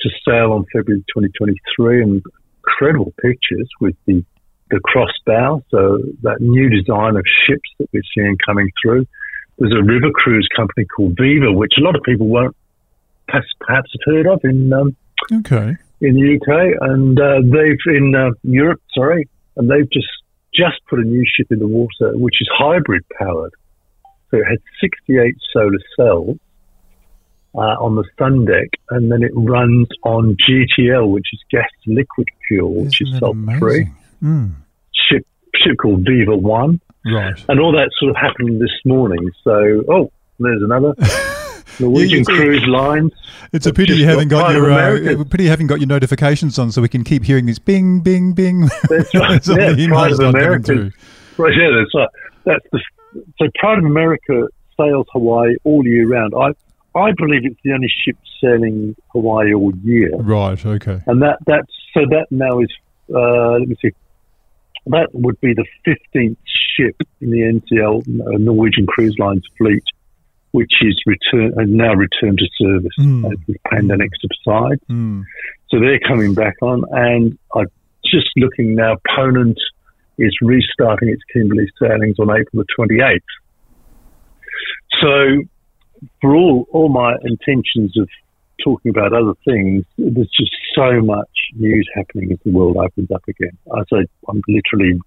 to 0.01 0.11
sail 0.27 0.53
on 0.53 0.65
February 0.73 1.05
2023, 1.15 2.03
and 2.03 2.23
incredible 2.59 3.13
pictures 3.21 3.69
with 3.81 3.95
the 4.07 4.25
the 4.71 4.81
crossbow. 4.85 5.63
So 5.71 5.99
that 6.23 6.41
new 6.41 6.69
design 6.71 7.17
of 7.17 7.25
ships 7.47 7.69
that 7.79 7.89
we're 7.93 8.03
seeing 8.15 8.37
coming 8.47 8.71
through. 8.81 9.07
There's 9.61 9.73
a 9.73 9.85
river 9.85 10.11
cruise 10.13 10.49
company 10.57 10.87
called 10.87 11.17
Viva, 11.21 11.53
which 11.53 11.75
a 11.79 11.83
lot 11.83 11.95
of 11.95 12.03
people 12.03 12.27
won't 12.27 12.57
perhaps, 13.29 13.47
perhaps 13.61 13.91
have 13.93 14.15
heard 14.15 14.27
of 14.27 14.41
in 14.43 14.73
um, 14.73 14.97
okay 15.33 15.77
in 16.01 16.15
the 16.15 16.37
UK, 16.37 16.91
and 16.91 17.21
uh, 17.21 17.41
they've 17.43 17.95
in 17.95 18.15
uh, 18.15 18.31
Europe, 18.43 18.81
sorry, 18.95 19.29
and 19.57 19.71
they've 19.71 19.91
just 19.91 20.09
just 20.55 20.81
put 20.89 20.99
a 20.99 21.03
new 21.03 21.25
ship 21.37 21.47
in 21.51 21.59
the 21.59 21.67
water, 21.67 22.17
which 22.17 22.37
is 22.41 22.49
hybrid 22.53 23.05
powered. 23.19 23.53
So 24.31 24.39
it 24.39 24.45
has 24.49 24.59
68 24.81 25.37
solar 25.53 25.79
cells 25.97 26.39
uh, 27.55 27.59
on 27.59 27.97
the 27.97 28.05
sun 28.19 28.45
deck, 28.47 28.69
and 28.91 29.13
then 29.13 29.23
it 29.23 29.33
runs 29.35 29.89
on 30.05 30.37
GTL, 30.49 31.11
which 31.11 31.27
is 31.33 31.41
gas 31.51 31.69
to 31.85 31.93
liquid 31.93 32.29
fuel, 32.49 32.85
which 32.85 33.01
Isn't 33.01 33.15
is 33.15 33.21
sulfur 33.21 33.59
free. 33.59 33.91
Mm. 34.23 34.55
Ship 34.93 35.27
ship 35.55 35.77
called 35.81 36.05
Viva 36.05 36.37
One, 36.37 36.81
Right. 37.05 37.43
and 37.49 37.59
all 37.61 37.73
that 37.73 37.91
sort 37.99 38.11
of 38.11 38.17
happened 38.17 38.61
this 38.61 38.71
morning. 38.85 39.31
So, 39.43 39.83
oh, 39.89 40.13
there's 40.39 40.63
another 40.63 40.95
Norwegian 41.81 42.23
a- 42.23 42.25
Cruise 42.25 42.67
Lines. 42.67 43.13
It's 43.53 43.67
a 43.67 43.73
pity 43.73 43.95
you 43.95 44.05
haven't 44.07 44.29
got 44.29 44.53
got 44.53 44.61
Pride 44.63 44.97
of 44.97 45.03
your 45.03 45.21
uh, 45.21 45.25
pity 45.25 45.45
you 45.45 45.51
haven't 45.51 45.67
got 45.69 45.81
your 45.81 45.89
notifications 45.89 46.59
on, 46.59 46.71
so 46.73 46.83
we 46.83 46.89
can 46.89 47.03
keep 47.05 47.25
hearing 47.25 47.47
this 47.47 47.59
bing, 47.59 48.01
bing, 48.01 48.33
bing. 48.33 48.69
That's 48.89 49.15
right. 49.15 49.41
As 49.41 49.49
yeah, 49.49 49.89
Pride 49.89 50.13
of 50.13 50.21
America. 50.21 50.93
Right, 51.37 51.53
yeah, 51.57 51.71
that's 51.79 51.95
right. 51.95 52.09
That's 52.45 52.67
the 52.73 52.81
so 53.39 53.47
Pride 53.59 53.79
of 53.79 53.85
America 53.85 54.47
sails 54.77 55.07
Hawaii 55.13 55.57
all 55.65 55.85
year 55.87 56.07
round. 56.09 56.33
I 56.35 56.51
I 56.99 57.13
believe 57.13 57.45
it's 57.45 57.59
the 57.65 57.73
only 57.73 57.89
ship 58.05 58.17
sailing 58.41 58.95
Hawaii 59.13 59.53
all 59.55 59.73
year, 59.83 60.11
Right. 60.17 60.65
Okay. 60.65 61.01
and 61.07 61.23
that 61.23 61.39
that's 61.47 61.73
so 61.95 62.01
that 62.11 62.27
now 62.31 62.61
is 62.61 62.69
uh, 63.13 63.53
let 63.59 63.69
me 63.69 63.77
see. 63.83 63.91
That 64.91 65.09
would 65.13 65.41
be 65.41 65.55
the 65.55 65.67
fifteenth 65.85 66.39
ship 66.77 66.97
in 67.21 67.31
the 67.31 67.41
NCL 67.41 68.01
uh, 68.01 68.39
Norwegian 68.39 68.87
Cruise 68.87 69.17
Lines 69.19 69.45
fleet, 69.59 69.85
which 70.53 70.73
is 70.83 71.01
return 71.07 71.53
uh, 71.59 71.65
now 71.67 71.95
returned 71.95 72.39
to 72.39 72.49
service 72.59 72.93
Mm. 72.99 73.33
as 73.33 73.39
the 73.47 73.57
pandemic 73.71 74.11
subsides. 74.21 74.83
Mm. 74.91 75.25
So 75.71 75.79
they're 75.81 76.01
coming 76.01 76.35
back 76.35 76.57
on, 76.63 76.85
and 76.91 77.39
I'm 77.55 77.67
just 78.05 78.29
looking 78.37 78.75
now. 78.75 78.97
Ponant 79.09 79.57
is 80.19 80.37
restarting 80.43 81.09
its 81.09 81.23
Kimberley 81.33 81.69
sailings 81.81 82.19
on 82.19 82.29
April 82.31 82.65
the 82.65 82.67
28th. 82.79 83.21
So, 85.01 85.43
for 86.21 86.35
all 86.35 86.67
all 86.73 86.89
my 86.89 87.15
intentions 87.25 87.97
of 87.97 88.09
talking 88.65 88.91
about 88.91 89.13
other 89.13 89.35
things, 89.45 89.85
there's 89.99 90.31
just 90.39 90.53
so 90.75 91.01
much 91.01 91.29
news 91.55 91.89
happening 91.95 92.33
as 92.33 92.39
the 92.45 92.53
world 92.53 92.77
opens 92.77 93.11
up 93.11 93.23
again. 93.29 93.57
I 93.73 93.83
say 93.93 94.07
I'm 94.29 94.43
literally 94.49 95.01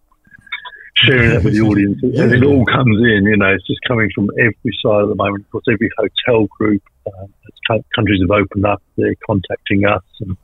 sharing 0.95 1.29
that 1.31 1.43
with 1.43 1.53
the 1.53 1.61
audience, 1.69 1.99
and 2.03 2.33
it 2.33 2.43
all 2.43 2.65
comes 2.65 2.97
in. 2.97 3.25
You 3.25 3.37
know, 3.37 3.53
it's 3.53 3.67
just 3.67 3.79
coming 3.87 4.09
from 4.13 4.29
every 4.39 4.77
side 4.83 5.03
at 5.03 5.09
the 5.09 5.15
moment. 5.15 5.45
Of 5.45 5.51
course, 5.51 5.65
every 5.71 5.89
hotel 5.97 6.47
group, 6.57 6.83
uh, 7.07 7.25
as 7.25 7.81
countries 7.95 8.21
have 8.21 8.31
opened 8.31 8.65
up, 8.65 8.81
they're 8.97 9.15
contacting 9.25 9.85
us 9.85 10.03
and 10.21 10.37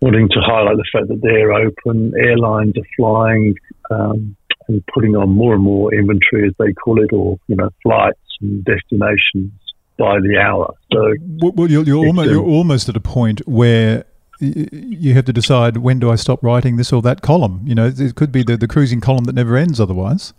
wanting 0.00 0.28
to 0.28 0.40
highlight 0.40 0.76
the 0.76 0.88
fact 0.92 1.08
that 1.08 1.20
they're 1.22 1.52
open. 1.52 2.12
Airlines 2.18 2.74
are 2.76 2.88
flying 2.96 3.54
um, 3.90 4.36
and 4.68 4.84
putting 4.92 5.16
on 5.16 5.30
more 5.30 5.54
and 5.54 5.62
more 5.62 5.92
inventory, 5.94 6.48
as 6.48 6.54
they 6.58 6.72
call 6.72 7.02
it, 7.02 7.12
or 7.12 7.38
you 7.48 7.56
know, 7.56 7.70
flights 7.82 8.18
and 8.40 8.64
destinations 8.64 9.52
by 9.98 10.20
the 10.20 10.38
hour. 10.38 10.74
So 10.92 11.14
Well, 11.54 11.70
you're, 11.70 11.84
you're, 11.84 12.06
almost, 12.06 12.30
you're 12.30 12.42
um, 12.42 12.50
almost 12.50 12.88
at 12.88 12.96
a 12.96 13.00
point 13.00 13.40
where 13.46 14.04
you 14.40 15.14
have 15.14 15.24
to 15.24 15.32
decide 15.32 15.78
when 15.78 15.98
do 15.98 16.10
I 16.10 16.16
stop 16.16 16.42
writing 16.42 16.76
this 16.76 16.92
or 16.92 17.00
that 17.02 17.22
column. 17.22 17.62
You 17.64 17.74
know, 17.74 17.86
it 17.86 18.14
could 18.14 18.32
be 18.32 18.42
the, 18.42 18.56
the 18.56 18.68
cruising 18.68 19.00
column 19.00 19.24
that 19.24 19.34
never 19.34 19.56
ends 19.56 19.80
otherwise. 19.80 20.34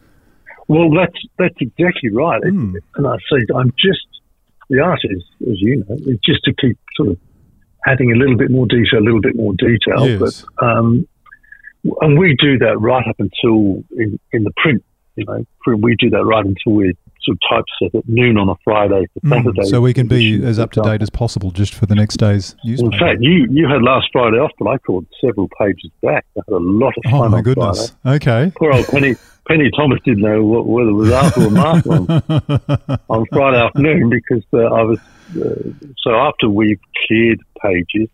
Well, 0.67 0.91
that's 0.91 1.17
that's 1.39 1.55
exactly 1.59 2.09
right. 2.11 2.41
Hmm. 2.43 2.75
And 2.95 3.07
I 3.07 3.15
say 3.31 3.45
I'm 3.55 3.73
just 3.79 4.05
the 4.69 4.81
art 4.81 4.99
is, 5.03 5.23
as 5.49 5.61
you 5.61 5.83
know, 5.87 5.95
is 5.95 6.19
just 6.23 6.43
to 6.43 6.53
keep 6.53 6.77
sort 6.95 7.09
of 7.09 7.17
adding 7.87 8.11
a 8.11 8.15
little 8.15 8.35
bit 8.35 8.51
more 8.51 8.67
detail, 8.67 8.99
a 8.99 9.05
little 9.05 9.21
bit 9.21 9.35
more 9.35 9.53
detail. 9.53 10.07
Yes. 10.07 10.45
But 10.59 10.65
um, 10.65 11.07
and 12.01 12.19
we 12.19 12.35
do 12.39 12.57
that 12.59 12.79
right 12.79 13.07
up 13.07 13.19
until 13.19 13.83
in, 13.97 14.19
in 14.33 14.43
the 14.43 14.51
print. 14.57 14.83
You 15.15 15.25
know, 15.25 15.45
print, 15.61 15.81
we 15.81 15.95
do 15.95 16.09
that 16.11 16.23
right 16.23 16.45
until 16.45 16.73
we're 16.73 16.93
sort 17.27 17.38
of 17.51 17.63
typeset 17.81 17.96
at 18.00 18.10
noon 18.10 18.38
on 18.38 18.50
a 18.50 18.55
Friday 18.63 19.05
for 19.13 19.19
Mm. 19.27 19.43
Saturday. 19.43 19.63
So 19.65 19.81
we 19.81 19.93
can 19.93 20.07
be 20.07 20.43
as 20.43 20.60
up 20.60 20.72
to 20.72 20.81
date 20.81 21.01
as 21.01 21.10
possible 21.10 21.51
just 21.51 21.74
for 21.74 21.86
the 21.86 21.96
next 21.96 22.17
day's 22.17 22.55
In 22.65 22.91
fact, 22.91 23.22
you, 23.22 23.48
you 23.50 23.67
had 23.67 23.81
last 23.81 24.07
Friday 24.12 24.38
off, 24.38 24.51
but 24.60 24.67
I 24.67 24.77
called 24.77 25.05
several 25.22 25.50
pages 25.60 25.91
back. 26.01 26.25
I 26.38 26.41
had 26.48 26.53
a 26.53 26.57
lot 26.57 26.93
of 26.98 27.03
fun 27.12 27.13
oh 27.13 27.29
my 27.29 27.38
on 27.38 27.43
goodness. 27.43 27.96
Friday. 28.03 28.15
Okay. 28.15 28.51
Poor 28.57 28.72
old 28.72 28.88
Penny 28.88 29.15
Penny 29.48 29.69
Thomas 29.77 30.00
didn't 30.03 30.24
know 30.24 30.43
what, 30.43 30.65
whether 30.67 30.89
it 30.89 30.93
was 30.93 31.12
Arthur 31.12 31.46
or 31.46 31.50
Martha 31.51 31.89
on, 31.89 33.00
on 33.10 33.25
Friday 33.31 33.57
afternoon 33.63 34.10
because 34.10 34.43
uh, 34.53 34.57
I 34.57 34.84
was 34.84 35.00
uh, 35.39 35.72
so 35.98 36.15
after 36.15 36.50
we've 36.50 36.79
cleared 37.07 37.39
pages 37.62 38.10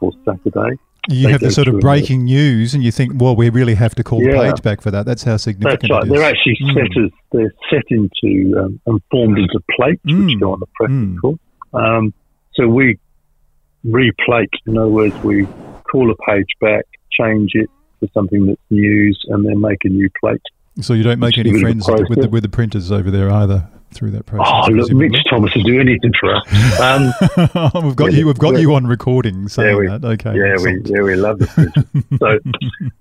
for 0.00 0.12
Saturday. 0.24 0.78
You 1.08 1.28
have 1.28 1.40
the 1.40 1.50
sort 1.50 1.68
of 1.68 1.80
breaking 1.80 2.24
news, 2.24 2.74
and 2.74 2.82
you 2.84 2.90
think, 2.92 3.20
well, 3.20 3.34
we 3.34 3.50
really 3.50 3.74
have 3.74 3.94
to 3.96 4.04
call 4.04 4.20
the 4.20 4.30
page 4.32 4.62
back 4.62 4.80
for 4.82 4.90
that. 4.90 5.06
That's 5.06 5.22
how 5.24 5.36
significant 5.36 5.90
That's 5.90 5.90
right. 5.90 6.02
it 6.04 6.06
is. 6.06 6.12
They're 6.12 6.30
actually 6.30 6.56
Mm. 6.62 6.74
set 6.74 7.02
as 7.04 7.10
they're 7.32 7.54
set 7.70 7.84
into 7.90 8.58
um, 8.58 8.80
and 8.86 9.00
formed 9.10 9.38
into 9.38 9.58
plates 9.76 10.02
Mm. 10.06 10.26
which 10.26 10.40
go 10.40 10.52
on 10.52 10.60
the 10.60 10.66
press. 10.74 10.90
Mm. 10.90 11.20
course. 11.20 11.38
Um, 11.74 12.14
so 12.54 12.68
we 12.68 12.98
replate. 13.84 14.50
In 14.66 14.76
other 14.78 14.88
words, 14.88 15.14
we 15.22 15.46
call 15.90 16.10
a 16.10 16.16
page 16.30 16.48
back, 16.60 16.84
change 17.10 17.52
it 17.54 17.70
to 18.00 18.08
something 18.12 18.46
that's 18.46 18.60
news, 18.70 19.18
and 19.28 19.44
then 19.46 19.60
make 19.60 19.78
a 19.84 19.88
new 19.88 20.08
plate. 20.20 20.40
So 20.80 20.94
you 20.94 21.02
don't 21.02 21.18
make 21.18 21.38
any 21.38 21.50
a 21.50 21.52
bit 21.54 21.62
of 21.62 21.68
a 21.68 21.82
friends 21.84 22.08
with 22.08 22.20
the, 22.22 22.28
with 22.28 22.42
the 22.44 22.48
printers 22.48 22.92
over 22.92 23.10
there 23.10 23.30
either 23.30 23.68
through 23.90 24.10
that 24.12 24.26
process. 24.26 24.52
Oh, 24.68 24.70
look. 24.70 24.92
Mitch 24.92 25.16
Thomas 25.30 25.54
will 25.54 25.62
do 25.62 25.80
anything 25.80 26.12
for 26.20 26.34
us. 26.34 26.42
Um, 26.80 27.82
we've 27.84 27.96
got 27.96 28.12
Yeah, 28.12 28.18
you. 28.18 28.26
We've 28.26 28.38
got 28.38 28.60
you 28.60 28.74
on 28.74 28.86
recording 28.86 29.48
saying 29.48 29.76
we- 29.76 29.86
that. 29.88 30.04
Okay. 30.04 30.34
yeah, 30.36 30.54
we 30.62 30.80
yeah 30.84 31.02
we 31.02 31.16
love 31.16 31.38
this. 31.38 31.50
so 31.54 32.38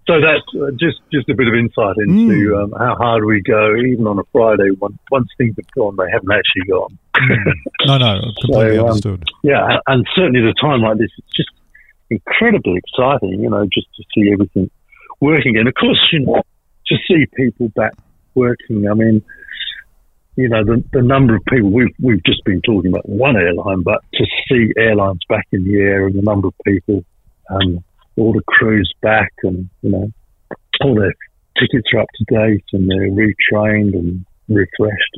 so 0.08 0.22
that's 0.22 0.46
uh, 0.56 0.72
just 0.80 0.98
just 1.12 1.30
a 1.30 1.36
bit 1.36 1.48
of 1.48 1.54
insight 1.56 1.96
into 1.98 2.52
Mm. 2.54 2.64
um, 2.64 2.72
how 2.78 2.96
hard 2.96 3.26
we 3.26 3.42
go, 3.42 3.76
even 3.76 4.08
on 4.08 4.20
a 4.20 4.24
Friday. 4.32 4.70
Once 4.80 4.98
once 5.12 5.28
things 5.38 5.56
have 5.58 5.72
gone, 5.72 5.96
they 5.98 6.10
haven't 6.12 6.32
actually 6.32 6.66
gone. 6.70 6.98
no, 7.86 7.98
no, 7.98 8.22
completely 8.42 8.76
So, 8.78 8.82
um, 8.84 8.88
understood. 8.88 9.24
Yeah, 9.44 9.66
and- 9.68 9.82
and 9.88 10.08
certainly 10.16 10.40
at 10.42 10.48
a 10.48 10.54
time 10.62 10.82
like 10.82 10.98
this, 10.98 11.10
it's 11.18 11.36
just 11.36 11.50
incredibly 12.10 12.78
exciting. 12.78 13.40
You 13.42 13.50
know, 13.50 13.66
just 13.66 13.88
to 13.96 14.04
see 14.16 14.32
everything 14.32 14.70
working, 15.22 15.58
and 15.58 15.68
of 15.68 15.74
course, 15.76 16.00
you 16.12 16.20
know, 16.22 16.42
to 16.88 16.96
see 17.08 17.26
people 17.36 17.70
back 17.76 17.94
working. 18.36 18.88
I 18.90 18.94
mean. 18.94 19.22
You 20.38 20.48
know 20.50 20.64
the, 20.64 20.84
the 20.94 21.02
number 21.02 21.36
of 21.36 21.44
people 21.46 21.72
we've 21.72 21.94
we've 22.00 22.24
just 22.24 22.44
been 22.46 22.62
talking 22.62 22.92
about 22.92 23.10
one 23.10 23.36
airline, 23.36 23.82
but 23.82 24.02
to 24.14 24.26
see 24.48 24.72
airlines 24.78 25.20
back 25.28 25.46
in 25.52 25.64
the 25.64 25.80
air 25.80 26.06
and 26.06 26.16
the 26.16 26.22
number 26.22 26.48
of 26.50 26.54
people, 26.66 27.04
um, 27.50 27.84
all 28.18 28.32
the 28.34 28.44
crews 28.48 28.92
back, 29.02 29.34
and 29.44 29.68
you 29.82 29.90
know 29.92 30.12
all 30.82 30.94
their 30.96 31.14
tickets 31.60 31.88
are 31.96 32.02
up 32.02 32.08
to 32.16 32.26
date 32.34 32.64
and 32.74 32.88
they're 32.90 33.10
retrained 33.10 33.94
and 33.96 34.24
refreshed. 34.48 35.16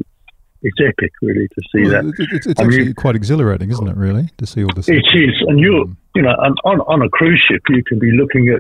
It's 0.62 0.78
epic, 0.82 1.12
really, 1.22 1.48
to 1.48 1.62
see 1.74 1.84
Well, 1.84 2.04
that. 2.04 2.28
it's 2.32 2.48
it's 2.48 2.62
mean- 2.62 2.94
quite 2.94 3.16
exhilarating, 3.16 3.72
isn't 3.72 3.88
it? 3.88 3.96
Really, 3.98 4.30
to 4.38 4.46
see 4.46 4.64
all 4.64 4.72
this. 4.76 4.88
It 4.90 5.06
is, 5.14 5.36
and 5.48 5.60
you're, 5.60 5.86
Mm. 5.86 5.96
you 6.16 6.22
know, 6.22 6.30
on, 6.32 6.54
on, 6.66 6.80
on 6.82 7.02
a 7.02 7.10
cruise 7.10 7.42
ship, 7.50 7.62
you 7.70 7.82
can 7.84 7.98
be 8.00 8.12
looking 8.12 8.50
at, 8.50 8.60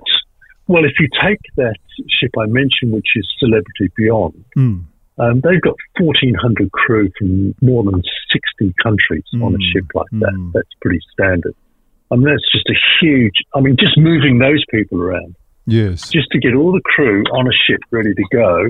well, 0.67 0.85
if 0.85 0.93
you 0.99 1.07
take 1.21 1.39
that 1.57 1.75
ship 2.19 2.31
I 2.39 2.45
mentioned, 2.45 2.91
which 2.93 3.07
is 3.17 3.27
Celebrity 3.39 3.91
Beyond, 3.97 4.45
Mm. 4.57 4.83
Um, 5.19 5.41
they've 5.41 5.61
got 5.61 5.75
1,400 5.99 6.71
crew 6.71 7.09
from 7.17 7.53
more 7.61 7.83
than 7.83 8.01
60 8.31 8.73
countries 8.81 9.23
on 9.41 9.53
a 9.53 9.57
Mm, 9.57 9.71
ship 9.73 9.85
like 9.93 10.09
that. 10.11 10.33
mm. 10.33 10.51
That's 10.53 10.69
pretty 10.81 10.99
standard. 11.13 11.53
I 12.11 12.15
mean, 12.15 12.25
that's 12.25 12.51
just 12.51 12.67
a 12.69 12.75
huge, 13.01 13.35
I 13.53 13.59
mean, 13.59 13.75
just 13.79 13.97
moving 13.97 14.39
those 14.39 14.63
people 14.71 14.99
around, 15.01 15.35
Yes. 15.67 16.09
just 16.09 16.29
to 16.31 16.39
get 16.39 16.55
all 16.55 16.71
the 16.71 16.81
crew 16.83 17.23
on 17.31 17.47
a 17.47 17.51
ship 17.67 17.79
ready 17.91 18.13
to 18.13 18.23
go 18.31 18.65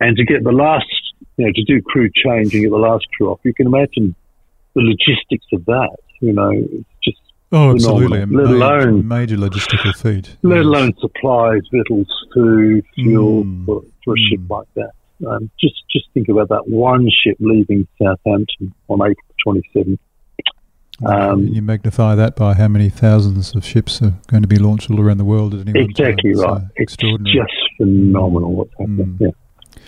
and 0.00 0.16
to 0.16 0.24
get 0.24 0.42
the 0.42 0.50
last, 0.52 0.86
you 1.36 1.46
know, 1.46 1.52
to 1.54 1.62
do 1.64 1.80
crew 1.82 2.08
change 2.24 2.52
and 2.54 2.62
get 2.64 2.70
the 2.70 2.76
last 2.76 3.06
crew 3.16 3.30
off. 3.30 3.38
You 3.44 3.54
can 3.54 3.66
imagine 3.68 4.14
the 4.74 4.80
logistics 4.82 5.46
of 5.52 5.64
that, 5.66 5.96
you 6.20 6.32
know, 6.32 6.50
it's 6.50 6.84
just 7.04 7.18
Oh, 7.54 7.72
absolutely. 7.72 8.18
Phenomenal, 8.20 8.56
let 8.56 8.76
major, 8.78 8.88
alone- 8.88 9.08
major 9.08 9.36
logistical 9.36 9.94
feat. 9.94 10.36
let 10.42 10.56
Yes. 10.56 10.64
alone 10.64 10.92
supplies, 11.00 11.60
victuals, 11.70 12.08
food, 12.32 12.82
fuel 12.94 13.44
Mm. 13.44 13.66
for, 13.66 13.82
for 14.04 14.14
a 14.14 14.18
ship 14.30 14.40
Mm. 14.40 14.50
like 14.50 14.66
that. 14.76 14.90
Um, 15.26 15.50
just 15.60 15.82
just 15.90 16.06
think 16.14 16.28
about 16.28 16.48
that 16.48 16.68
one 16.68 17.08
ship 17.10 17.36
leaving 17.40 17.86
Southampton 18.00 18.74
on 18.88 19.00
April 19.00 19.16
27th. 19.46 19.98
Um, 21.04 21.48
you 21.48 21.62
magnify 21.62 22.14
that 22.14 22.36
by 22.36 22.54
how 22.54 22.68
many 22.68 22.88
thousands 22.88 23.54
of 23.56 23.64
ships 23.64 24.00
are 24.02 24.14
going 24.28 24.42
to 24.42 24.48
be 24.48 24.58
launched 24.58 24.90
all 24.90 25.00
around 25.00 25.18
the 25.18 25.24
world 25.24 25.54
at 25.54 25.66
any 25.66 25.80
one 25.80 25.94
time. 25.94 26.06
exactly 26.06 26.34
uh, 26.34 26.42
right. 26.42 26.62
It's 26.76 26.92
extraordinary. 26.92 27.36
just 27.36 27.76
phenomenal 27.76 28.52
what's 28.52 28.70
happening. 28.78 29.18
Mm. 29.18 29.20
Yeah. 29.20 29.82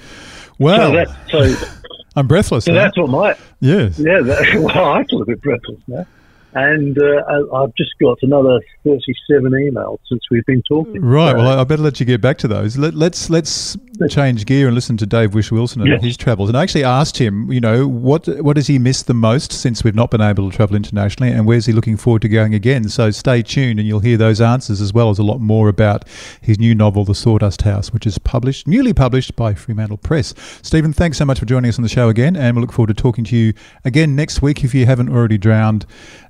well, 0.59 0.91
so, 1.31 1.47
that, 1.47 1.59
so, 1.61 1.69
I'm 2.17 2.27
breathless. 2.27 2.65
so 2.65 2.73
now. 2.73 2.85
that's 2.85 2.99
what 2.99 3.11
my 3.11 3.37
yes. 3.61 3.99
yeah. 3.99 4.21
That, 4.23 4.55
well, 4.75 4.93
I 4.93 5.05
feel 5.05 5.23
a 5.23 5.27
bit 5.27 5.41
breathless 5.41 5.81
now, 5.87 6.07
and 6.55 6.97
uh, 6.99 7.23
I, 7.29 7.63
I've 7.63 7.75
just 7.75 7.91
got 8.01 8.19
another 8.23 8.61
thirty-seven 8.85 9.53
emails 9.53 9.99
since 10.09 10.23
we've 10.31 10.47
been 10.47 10.63
talking. 10.69 11.03
Right. 11.03 11.33
So- 11.33 11.39
Well, 11.39 11.59
I, 11.61 11.65
better 11.65 11.83
let 11.83 12.01
you 12.01 12.07
get 12.07 12.21
back 12.21 12.39
to 12.39 12.49
those. 12.49 12.77
Let, 12.79 12.95
let's 12.95 13.29
let's 13.31 13.77
change 14.09 14.45
gear 14.47 14.67
and 14.67 14.75
listen 14.75 14.97
to 14.99 15.07
Dave 15.07 15.35
Whish-Wilson 15.35 15.81
and 15.83 15.91
Yes. 15.91 16.03
his 16.03 16.17
travels. 16.17 16.49
And 16.49 16.59
I 16.59 16.63
actually 16.63 16.85
asked 16.85 17.17
him, 17.19 17.51
you 17.53 17.61
know, 17.61 17.87
what 17.89 18.27
what 18.43 18.57
has 18.57 18.67
he 18.67 18.79
missed 18.79 19.07
the 19.07 19.15
most 19.15 19.53
since 19.53 19.85
we've 19.85 19.95
not 19.95 20.11
been 20.11 20.21
able 20.21 20.51
to 20.51 20.57
travel 20.57 20.77
internationally, 20.77 21.33
and 21.33 21.47
where's 21.47 21.67
he 21.67 21.73
looking 21.73 21.97
forward 21.97 22.23
to 22.23 22.29
going 22.29 22.55
again? 22.55 22.89
So 22.89 23.11
stay 23.11 23.43
tuned, 23.43 23.79
and 23.79 23.87
you'll 23.89 24.01
hear 24.01 24.17
those 24.17 24.41
answers 24.41 24.81
as 24.81 24.93
well 24.93 25.11
as 25.11 25.19
a 25.19 25.23
lot 25.23 25.41
more 25.41 25.69
about 25.69 26.05
his 26.41 26.59
new 26.59 26.75
novel, 26.75 27.05
The 27.05 27.15
Sawdust 27.15 27.63
House, 27.63 27.93
which 27.93 28.07
is 28.07 28.19
published 28.19 28.67
newly 28.67 28.93
published 28.93 29.37
by 29.37 29.55
Fremantle 29.55 29.97
Press. 29.99 30.35
Stephen, 30.63 30.93
thanks 30.93 31.19
so 31.19 31.25
much 31.25 31.39
for 31.39 31.47
joining 31.47 31.69
us 31.69 31.79
on 31.79 31.83
the 31.83 31.89
show 31.89 32.09
again, 32.09 32.37
and 32.37 32.57
we 32.57 32.61
look 32.61 32.73
forward 32.73 32.89
to 32.89 33.03
talking 33.03 33.25
to 33.25 33.37
you 33.37 33.53
again 33.85 34.15
next 34.17 34.43
week 34.43 34.65
if 34.65 34.75
you 34.75 34.87
haven't 34.87 35.09
already 35.09 35.39
drowned 35.39 35.87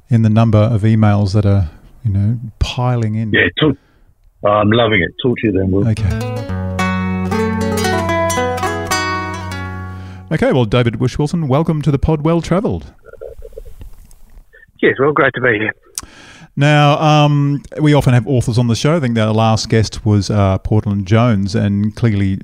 in 0.08 0.22
the 0.22 0.28
number 0.28 0.58
of 0.58 0.82
emails 0.82 1.32
that 1.34 1.46
are, 1.46 1.70
you 2.04 2.10
know, 2.10 2.38
piling 2.58 3.14
in. 3.14 3.32
yeah, 3.32 3.48
talk, 3.60 3.76
I'm 4.44 4.70
loving 4.70 5.02
it. 5.02 5.14
Talk 5.22 5.38
to 5.38 5.46
you 5.46 5.52
then. 5.52 5.70
Will. 5.70 5.88
Okay. 5.88 6.34
Okay, 10.32 10.52
well, 10.52 10.64
David 10.64 10.96
Whish-Wilson, 10.96 11.48
welcome 11.48 11.80
to 11.82 11.90
the 11.90 11.98
pod 11.98 12.22
Well 12.22 12.40
Travelled. 12.42 12.92
Yes, 14.82 14.94
well, 14.98 15.12
great 15.12 15.32
to 15.34 15.40
be 15.40 15.58
here. 15.58 15.72
Now, 16.56 16.98
um, 17.00 17.62
we 17.80 17.94
often 17.94 18.14
have 18.14 18.28
authors 18.28 18.58
on 18.58 18.68
the 18.68 18.76
show. 18.76 18.96
I 18.96 19.00
think 19.00 19.18
our 19.18 19.32
last 19.32 19.68
guest 19.68 20.06
was 20.06 20.30
uh, 20.30 20.58
Portland 20.58 21.06
Jones, 21.06 21.56
and 21.56 21.94
clearly, 21.96 22.38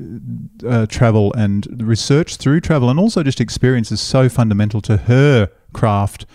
uh, 0.66 0.86
travel 0.86 1.32
and 1.34 1.66
research 1.80 2.36
through 2.36 2.60
travel 2.60 2.90
and 2.90 2.98
also 2.98 3.22
just 3.22 3.40
experience 3.40 3.92
is 3.92 4.00
so 4.00 4.28
fundamental 4.28 4.80
to 4.82 4.96
her 4.96 5.48
craft, 5.72 6.26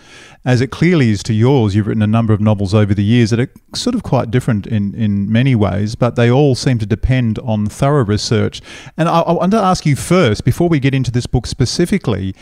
as 0.46 0.62
it 0.62 0.70
clearly 0.70 1.10
is 1.10 1.22
to 1.24 1.34
yours. 1.34 1.74
You've 1.74 1.86
written 1.86 2.02
a 2.02 2.06
number 2.06 2.32
of 2.32 2.40
novels 2.40 2.72
over 2.72 2.94
the 2.94 3.04
years 3.04 3.28
that 3.28 3.40
are 3.40 3.50
sort 3.74 3.94
of 3.94 4.02
quite 4.02 4.30
different 4.30 4.66
in, 4.66 4.94
in 4.94 5.30
many 5.30 5.54
ways, 5.54 5.94
but 5.94 6.16
they 6.16 6.30
all 6.30 6.54
seem 6.54 6.78
to 6.78 6.86
depend 6.86 7.38
on 7.40 7.66
thorough 7.66 8.04
research. 8.04 8.62
And 8.96 9.06
I, 9.06 9.20
I 9.20 9.32
want 9.32 9.50
to 9.52 9.58
ask 9.58 9.84
you 9.84 9.96
first, 9.96 10.46
before 10.46 10.70
we 10.70 10.80
get 10.80 10.94
into 10.94 11.10
this 11.10 11.26
book 11.26 11.46
specifically, 11.46 12.34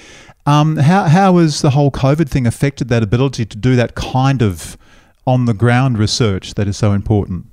um, 0.47 0.77
how, 0.77 1.05
how 1.05 1.39
has 1.39 1.61
the 1.61 1.71
whole 1.71 1.91
COVID 1.91 2.29
thing 2.29 2.47
affected 2.47 2.89
that 2.91 3.03
ability 3.03 3.47
to 3.47 3.57
do 3.57 3.75
that 3.75 3.97
kind 3.97 4.43
of 4.43 4.79
on 5.27 5.47
the 5.47 5.55
ground 5.55 5.99
research 5.99 6.55
that 6.55 6.69
is 6.69 6.77
so 6.77 6.93
important? 6.93 7.47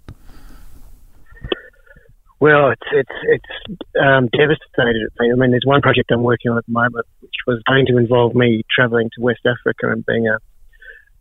Well, 2.40 2.72
it's 2.72 2.88
it's 2.92 3.20
it's 3.26 3.82
um, 4.02 4.28
devastated 4.34 5.10
me. 5.20 5.32
I 5.32 5.36
mean, 5.36 5.52
there's 5.52 5.64
one 5.64 5.82
project 5.82 6.12
I'm 6.12 6.24
working 6.24 6.50
on 6.50 6.58
at 6.58 6.66
the 6.66 6.72
moment, 6.72 7.06
which 7.20 7.36
was 7.46 7.62
going 7.68 7.86
to 7.86 7.98
involve 7.98 8.34
me 8.34 8.64
travelling 8.76 9.12
to 9.16 9.22
West 9.22 9.42
Africa 9.46 9.92
and 9.92 10.04
being 10.04 10.28
a 10.28 10.40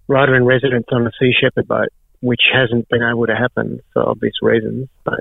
writer 0.08 0.34
in 0.34 0.46
residence 0.46 0.86
on 0.90 1.06
a 1.06 1.10
Sea 1.20 1.32
Shepherd 1.38 1.68
boat, 1.68 1.88
which 2.20 2.40
hasn't 2.50 2.88
been 2.88 3.02
able 3.02 3.26
to 3.26 3.36
happen 3.36 3.80
for 3.92 4.08
obvious 4.08 4.32
reasons. 4.40 4.88
But 5.04 5.20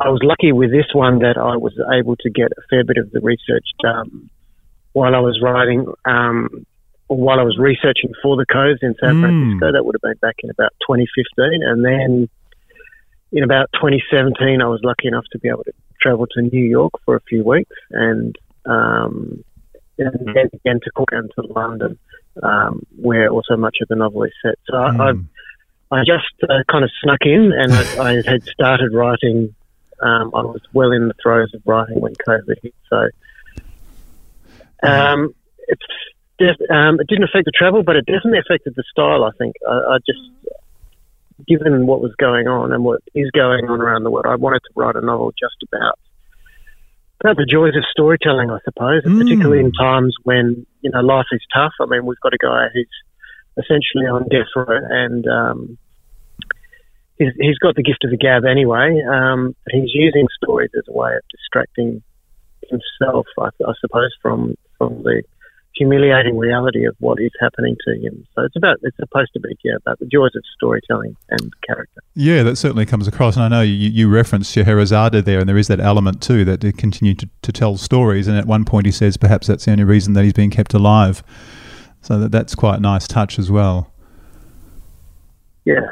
I 0.00 0.08
was 0.08 0.20
lucky 0.22 0.52
with 0.52 0.70
this 0.70 0.88
one 0.94 1.18
that 1.18 1.36
I 1.36 1.58
was 1.58 1.78
able 1.92 2.16
to 2.16 2.30
get 2.30 2.52
a 2.52 2.62
fair 2.70 2.82
bit 2.84 2.96
of 2.96 3.10
the 3.10 3.20
research 3.20 3.66
done 3.82 4.30
while 4.92 5.14
I 5.14 5.20
was 5.20 5.38
writing, 5.42 5.86
um, 6.06 6.66
while 7.16 7.40
I 7.40 7.42
was 7.42 7.58
researching 7.58 8.12
for 8.22 8.36
the 8.36 8.46
coves 8.46 8.78
in 8.82 8.94
San 9.00 9.14
Mm. 9.16 9.20
Francisco. 9.20 9.72
That 9.72 9.84
would 9.84 9.94
have 9.96 10.02
been 10.02 10.18
back 10.20 10.36
in 10.42 10.50
about 10.50 10.72
2015, 10.86 11.62
and 11.62 11.84
then 11.84 12.28
in 13.32 13.44
about 13.44 13.68
2017, 13.74 14.60
I 14.60 14.66
was 14.66 14.80
lucky 14.82 15.08
enough 15.08 15.24
to 15.32 15.38
be 15.38 15.48
able 15.48 15.64
to 15.64 15.72
travel 16.00 16.26
to 16.32 16.42
New 16.42 16.64
York 16.64 16.92
for 17.04 17.16
a 17.16 17.20
few 17.20 17.44
weeks, 17.44 17.76
and 17.90 18.36
um, 18.66 19.44
and 19.98 20.34
then 20.34 20.50
again 20.52 20.80
to 20.82 20.90
Cork 20.92 21.08
and 21.12 21.30
to 21.34 21.42
London, 21.52 21.98
um, 22.42 22.82
where 22.96 23.28
also 23.28 23.56
much 23.56 23.78
of 23.82 23.88
the 23.88 23.96
novel 23.96 24.22
is 24.24 24.32
set. 24.42 24.54
So 24.66 24.76
I, 24.76 24.90
Mm. 24.90 25.26
I, 25.90 25.96
I 25.98 26.04
just 26.04 26.32
uh, 26.48 26.62
kind 26.70 26.84
of 26.84 26.90
snuck 27.02 27.20
in, 27.22 27.52
and 27.52 27.72
I, 27.74 27.82
I 28.00 28.12
had 28.26 28.42
started 28.52 28.92
writing. 28.94 29.54
Um, 30.00 30.30
I 30.34 30.42
was 30.42 30.62
well 30.72 30.92
in 30.92 31.08
the 31.08 31.14
throes 31.22 31.52
of 31.54 31.60
writing 31.66 32.00
when 32.00 32.14
COVID 32.26 32.56
hit, 32.62 32.74
so 32.88 33.08
um, 34.82 35.34
it's 35.68 35.82
def- 36.40 36.70
um, 36.70 36.98
it 36.98 37.06
didn't 37.06 37.24
affect 37.24 37.44
the 37.44 37.52
travel, 37.54 37.82
but 37.84 37.94
it 37.96 38.06
definitely 38.06 38.40
affected 38.40 38.74
the 38.74 38.84
style. 38.90 39.22
I 39.24 39.30
think 39.38 39.54
I, 39.68 39.94
I 39.94 39.98
just 40.04 40.18
given 41.46 41.86
what 41.86 42.00
was 42.00 42.12
going 42.18 42.48
on 42.48 42.72
and 42.72 42.84
what 42.84 43.00
is 43.14 43.30
going 43.30 43.64
on 43.66 43.80
around 43.80 44.04
the 44.04 44.10
world, 44.10 44.26
I 44.28 44.36
wanted 44.36 44.60
to 44.60 44.70
write 44.76 44.96
a 44.96 45.00
novel 45.00 45.32
just 45.38 45.56
about 45.72 45.98
about 47.20 47.36
the 47.36 47.46
joys 47.46 47.76
of 47.76 47.84
storytelling, 47.90 48.50
I 48.50 48.58
suppose, 48.64 49.04
Mm. 49.04 49.18
particularly 49.20 49.60
in 49.60 49.72
times 49.72 50.16
when 50.24 50.66
you 50.80 50.90
know 50.90 51.00
life 51.00 51.26
is 51.32 51.42
tough. 51.54 51.72
I 51.80 51.86
mean, 51.86 52.06
we've 52.06 52.20
got 52.22 52.34
a 52.34 52.38
guy 52.38 52.68
who's 52.72 52.88
essentially 53.58 54.06
on 54.06 54.28
death 54.28 54.48
row, 54.56 54.66
and 54.68 55.26
um, 55.26 55.78
he's, 57.18 57.32
he's 57.38 57.58
got 57.58 57.74
the 57.76 57.82
gift 57.82 58.04
of 58.04 58.10
the 58.10 58.16
gab 58.16 58.44
anyway. 58.44 59.02
Um, 59.02 59.54
but 59.64 59.74
he's 59.74 59.90
using 59.92 60.26
stories 60.42 60.70
as 60.76 60.84
a 60.88 60.92
way 60.92 61.14
of 61.14 61.22
distracting 61.30 62.02
himself, 62.68 63.26
I, 63.38 63.48
I 63.66 63.72
suppose, 63.80 64.14
from 64.22 64.56
from 64.78 65.02
the 65.02 65.22
humiliating 65.80 66.36
reality 66.36 66.84
of 66.84 66.94
what 66.98 67.18
is 67.18 67.30
happening 67.40 67.74
to 67.86 67.94
him. 67.94 68.26
So 68.34 68.42
it's 68.42 68.54
about 68.54 68.76
it's 68.82 68.96
supposed 68.98 69.32
to 69.32 69.40
be 69.40 69.56
yeah 69.64 69.76
about 69.76 69.98
the 69.98 70.04
joys 70.04 70.36
of 70.36 70.42
storytelling 70.54 71.16
and 71.30 71.50
character. 71.66 72.02
Yeah, 72.14 72.42
that 72.42 72.56
certainly 72.56 72.84
comes 72.84 73.08
across. 73.08 73.34
And 73.36 73.44
I 73.44 73.48
know 73.48 73.62
you, 73.62 73.88
you 73.88 74.10
referenced 74.10 74.52
Scheherazade 74.52 75.24
there, 75.24 75.40
and 75.40 75.48
there 75.48 75.56
is 75.56 75.68
that 75.68 75.80
element 75.80 76.20
too 76.20 76.44
that 76.44 76.60
they 76.60 76.70
continue 76.70 77.14
to, 77.14 77.28
to 77.40 77.50
tell 77.50 77.78
stories. 77.78 78.28
And 78.28 78.36
at 78.36 78.44
one 78.44 78.66
point, 78.66 78.84
he 78.84 78.92
says 78.92 79.16
perhaps 79.16 79.46
that's 79.46 79.64
the 79.64 79.72
only 79.72 79.84
reason 79.84 80.12
that 80.12 80.24
he's 80.24 80.34
being 80.34 80.50
kept 80.50 80.74
alive. 80.74 81.22
So 82.02 82.18
that, 82.18 82.30
that's 82.30 82.54
quite 82.54 82.76
a 82.76 82.80
nice 82.80 83.08
touch 83.08 83.38
as 83.38 83.50
well. 83.50 83.90
Yeah, 85.64 85.86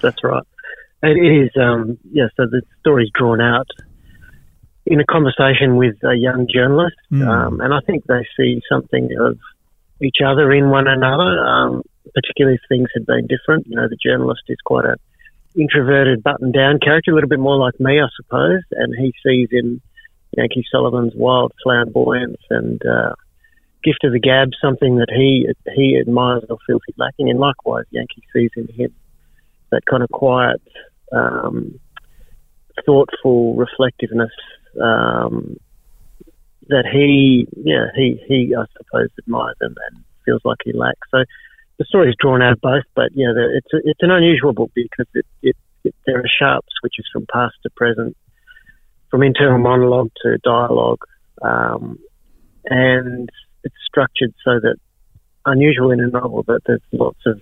that's 0.00 0.24
right. 0.24 0.44
It 1.02 1.18
is, 1.18 1.50
um, 1.60 1.98
yeah, 2.12 2.28
so 2.36 2.46
the 2.46 2.62
story's 2.80 3.10
drawn 3.14 3.40
out 3.40 3.66
in 4.86 5.00
a 5.00 5.04
conversation 5.04 5.76
with 5.76 5.96
a 6.04 6.14
young 6.16 6.46
journalist, 6.52 6.96
Mm. 7.12 7.26
um, 7.28 7.60
and 7.60 7.72
I 7.72 7.80
think 7.80 8.04
they 8.04 8.26
see 8.36 8.60
something 8.68 9.10
of 9.18 9.38
each 10.00 10.18
other 10.24 10.50
in 10.52 10.70
one 10.70 10.88
another, 10.88 11.38
um, 11.44 11.82
particularly 12.14 12.56
if 12.56 12.68
things 12.68 12.88
had 12.94 13.06
been 13.06 13.26
different. 13.28 13.66
You 13.68 13.76
know, 13.76 13.88
the 13.88 13.96
journalist 13.96 14.42
is 14.48 14.58
quite 14.64 14.84
a 14.84 14.96
introverted, 15.54 16.22
button-down 16.22 16.80
character, 16.80 17.12
a 17.12 17.14
little 17.14 17.28
bit 17.28 17.38
more 17.38 17.56
like 17.56 17.78
me, 17.78 18.00
I 18.00 18.08
suppose, 18.16 18.62
and 18.72 18.94
he 18.98 19.12
sees 19.22 19.48
in 19.52 19.80
Yankee 20.36 20.64
Sullivan's 20.72 21.14
wild 21.14 21.52
flamboyance 21.62 22.40
and 22.50 22.80
uh, 22.86 23.14
gift 23.84 24.02
of 24.04 24.12
the 24.12 24.18
gab 24.18 24.50
something 24.60 24.96
that 24.96 25.10
he 25.10 25.46
he 25.74 25.98
admires 26.00 26.44
or 26.48 26.56
feels 26.66 26.80
he's 26.86 26.96
lacking, 26.98 27.28
and 27.30 27.38
likewise, 27.38 27.84
Yankee 27.90 28.22
sees 28.32 28.50
in 28.56 28.66
him 28.68 28.92
that 29.70 29.84
kind 29.86 30.02
of 30.02 30.08
quiet, 30.10 30.62
um, 31.12 31.78
thoughtful 32.86 33.54
reflectiveness 33.54 34.32
um, 34.80 35.56
that 36.68 36.84
he, 36.90 37.46
yeah, 37.56 37.86
he, 37.94 38.20
he, 38.26 38.54
I 38.58 38.64
suppose, 38.76 39.08
admires 39.18 39.56
and, 39.60 39.76
and 39.90 40.04
feels 40.24 40.42
like 40.44 40.58
he 40.64 40.72
lacks. 40.72 41.08
So 41.10 41.24
the 41.78 41.84
story 41.84 42.10
is 42.10 42.16
drawn 42.20 42.42
out 42.42 42.52
of 42.52 42.60
both, 42.60 42.84
but 42.94 43.10
yeah, 43.14 43.32
the, 43.34 43.58
it's 43.58 43.72
a, 43.74 43.88
it's 43.88 44.02
an 44.02 44.10
unusual 44.10 44.52
book 44.52 44.70
because 44.74 45.06
it, 45.14 45.26
it, 45.42 45.56
it 45.84 45.94
there 46.06 46.18
are 46.18 46.30
sharp 46.38 46.64
switches 46.80 47.04
from 47.12 47.26
past 47.32 47.54
to 47.64 47.70
present, 47.76 48.16
from 49.10 49.22
internal 49.22 49.58
monologue 49.58 50.10
to 50.22 50.38
dialogue, 50.44 51.00
um, 51.42 51.98
and 52.66 53.28
it's 53.64 53.74
structured 53.86 54.32
so 54.44 54.60
that 54.60 54.76
unusual 55.44 55.90
in 55.90 56.00
a 56.00 56.06
novel 56.06 56.44
that 56.46 56.60
there's 56.66 56.80
lots 56.92 57.18
of 57.26 57.40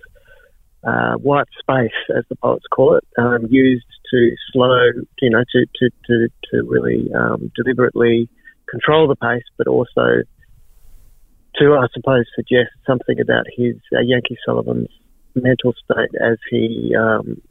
uh, 0.83 1.13
white 1.15 1.47
space, 1.59 1.91
as 2.15 2.23
the 2.29 2.35
poets 2.35 2.65
call 2.73 2.97
it, 2.97 3.03
um, 3.17 3.45
used 3.49 3.85
to 4.11 4.31
slow, 4.51 4.79
you 5.21 5.29
know, 5.29 5.43
to 5.51 5.65
to 5.75 5.89
to, 6.07 6.27
to 6.51 6.63
really 6.67 7.09
um, 7.13 7.51
deliberately 7.55 8.27
control 8.69 9.07
the 9.07 9.15
pace, 9.15 9.43
but 9.57 9.67
also 9.67 10.23
to, 11.55 11.73
I 11.73 11.87
suppose, 11.93 12.25
suggest 12.35 12.71
something 12.87 13.19
about 13.19 13.45
his 13.55 13.75
uh, 13.93 13.99
Yankee 14.01 14.37
Sullivan's 14.45 14.89
mental 15.35 15.73
state 15.73 16.11
as 16.21 16.37
he 16.49 16.95
um, 16.97 17.41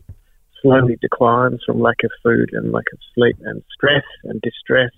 slowly 0.62 0.97
declines 1.01 1.61
from 1.64 1.81
lack 1.81 1.99
of 2.05 2.11
food 2.23 2.51
and 2.53 2.73
lack 2.73 2.87
of 2.93 2.99
sleep 3.14 3.37
and 3.43 3.62
stress 3.75 4.05
and 4.25 4.40
distress. 4.40 4.90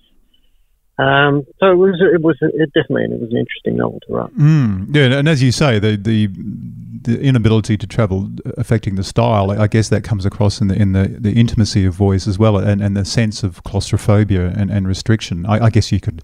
Um, 0.99 1.45
so 1.59 1.71
it 1.71 1.75
was, 1.75 1.99
it 1.99 2.21
was, 2.21 2.37
it 2.41 2.71
definitely, 2.73 3.05
it 3.15 3.19
was 3.19 3.31
an 3.31 3.37
interesting 3.37 3.77
novel 3.77 3.99
to 4.07 4.13
write. 4.13 4.37
Mm, 4.37 4.95
yeah, 4.95 5.17
and 5.17 5.27
as 5.27 5.41
you 5.41 5.51
say, 5.51 5.79
the 5.79 5.97
the 5.97 6.29
the 7.03 7.21
inability 7.21 7.77
to 7.77 7.87
travel 7.87 8.29
affecting 8.57 8.95
the 8.95 9.03
style, 9.03 9.51
I 9.51 9.67
guess 9.67 9.89
that 9.89 10.03
comes 10.03 10.25
across 10.25 10.61
in 10.61 10.67
the 10.67 10.75
in 10.75 10.93
the, 10.93 11.07
the 11.07 11.33
intimacy 11.33 11.85
of 11.85 11.93
voice 11.93 12.27
as 12.27 12.39
well, 12.39 12.57
and, 12.57 12.81
and 12.81 12.95
the 12.95 13.05
sense 13.05 13.43
of 13.43 13.63
claustrophobia 13.63 14.53
and, 14.55 14.69
and 14.69 14.87
restriction. 14.87 15.45
I, 15.45 15.65
I 15.65 15.69
guess 15.69 15.91
you 15.91 15.99
could 15.99 16.21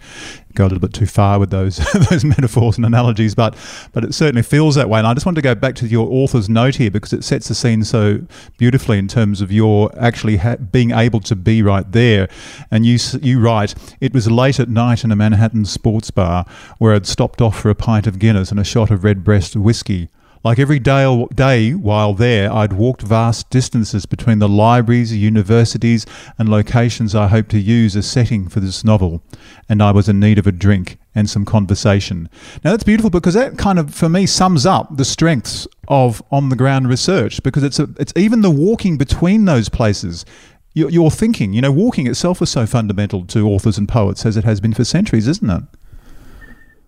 go 0.55 0.63
a 0.63 0.67
little 0.67 0.79
bit 0.79 0.93
too 0.93 1.05
far 1.05 1.39
with 1.39 1.49
those 1.49 1.77
those 2.09 2.23
metaphors 2.23 2.77
and 2.77 2.85
analogies, 2.85 3.35
but 3.35 3.55
but 3.91 4.03
it 4.03 4.13
certainly 4.13 4.43
feels 4.43 4.75
that 4.75 4.89
way. 4.89 4.99
And 4.99 5.07
I 5.07 5.13
just 5.13 5.25
want 5.25 5.35
to 5.35 5.41
go 5.41 5.55
back 5.55 5.75
to 5.75 5.87
your 5.87 6.07
author's 6.11 6.49
note 6.49 6.75
here 6.75 6.91
because 6.91 7.13
it 7.13 7.23
sets 7.23 7.47
the 7.47 7.55
scene 7.55 7.83
so 7.83 8.21
beautifully 8.57 8.97
in 8.97 9.07
terms 9.07 9.41
of 9.41 9.51
your 9.51 9.91
actually 9.99 10.37
ha- 10.37 10.57
being 10.57 10.91
able 10.91 11.19
to 11.21 11.35
be 11.35 11.61
right 11.61 11.91
there. 11.91 12.29
And 12.71 12.85
you 12.85 12.97
you 13.21 13.39
write, 13.39 13.75
it 13.99 14.13
was 14.13 14.27
late 14.59 14.67
at 14.67 14.73
night 14.73 15.05
in 15.05 15.11
a 15.11 15.15
Manhattan 15.15 15.63
sports 15.63 16.11
bar 16.11 16.45
where 16.79 16.93
I'd 16.93 17.07
stopped 17.07 17.41
off 17.41 17.57
for 17.57 17.69
a 17.69 17.75
pint 17.75 18.07
of 18.07 18.19
Guinness 18.19 18.51
and 18.51 18.59
a 18.59 18.63
shot 18.65 18.91
of 18.91 19.05
Redbreast 19.05 19.55
whiskey. 19.55 20.09
Like 20.43 20.59
every 20.59 20.79
day, 20.79 21.27
day 21.33 21.73
while 21.73 22.13
there, 22.13 22.51
I'd 22.51 22.73
walked 22.73 23.01
vast 23.01 23.49
distances 23.49 24.05
between 24.05 24.39
the 24.39 24.49
libraries, 24.49 25.15
universities, 25.15 26.05
and 26.37 26.49
locations 26.49 27.15
I 27.15 27.27
hoped 27.27 27.51
to 27.51 27.59
use 27.59 27.95
as 27.95 28.05
setting 28.05 28.49
for 28.49 28.59
this 28.59 28.83
novel, 28.83 29.21
and 29.69 29.81
I 29.81 29.91
was 29.91 30.09
in 30.09 30.19
need 30.19 30.39
of 30.39 30.47
a 30.47 30.51
drink 30.51 30.97
and 31.15 31.29
some 31.29 31.45
conversation. 31.45 32.29
Now 32.63 32.71
that's 32.71 32.83
beautiful 32.83 33.09
because 33.09 33.33
that 33.33 33.57
kind 33.57 33.79
of, 33.79 33.93
for 33.93 34.09
me, 34.09 34.25
sums 34.25 34.65
up 34.65 34.95
the 34.95 35.05
strengths 35.05 35.67
of 35.87 36.21
on 36.31 36.49
the 36.49 36.55
ground 36.55 36.87
research 36.87 37.41
because 37.43 37.63
it's 37.63 37.79
a, 37.79 37.89
it's 37.97 38.13
even 38.15 38.41
the 38.41 38.51
walking 38.51 38.97
between 38.97 39.45
those 39.45 39.69
places. 39.69 40.25
Your, 40.73 40.89
your 40.89 41.11
thinking, 41.11 41.53
you 41.53 41.61
know, 41.61 41.71
walking 41.71 42.07
itself 42.07 42.41
is 42.41 42.49
so 42.49 42.65
fundamental 42.65 43.25
to 43.25 43.47
authors 43.47 43.77
and 43.77 43.89
poets 43.89 44.25
as 44.25 44.37
it 44.37 44.43
has 44.43 44.59
been 44.59 44.73
for 44.73 44.83
centuries, 44.83 45.27
isn't 45.27 45.49
it? 45.49 45.63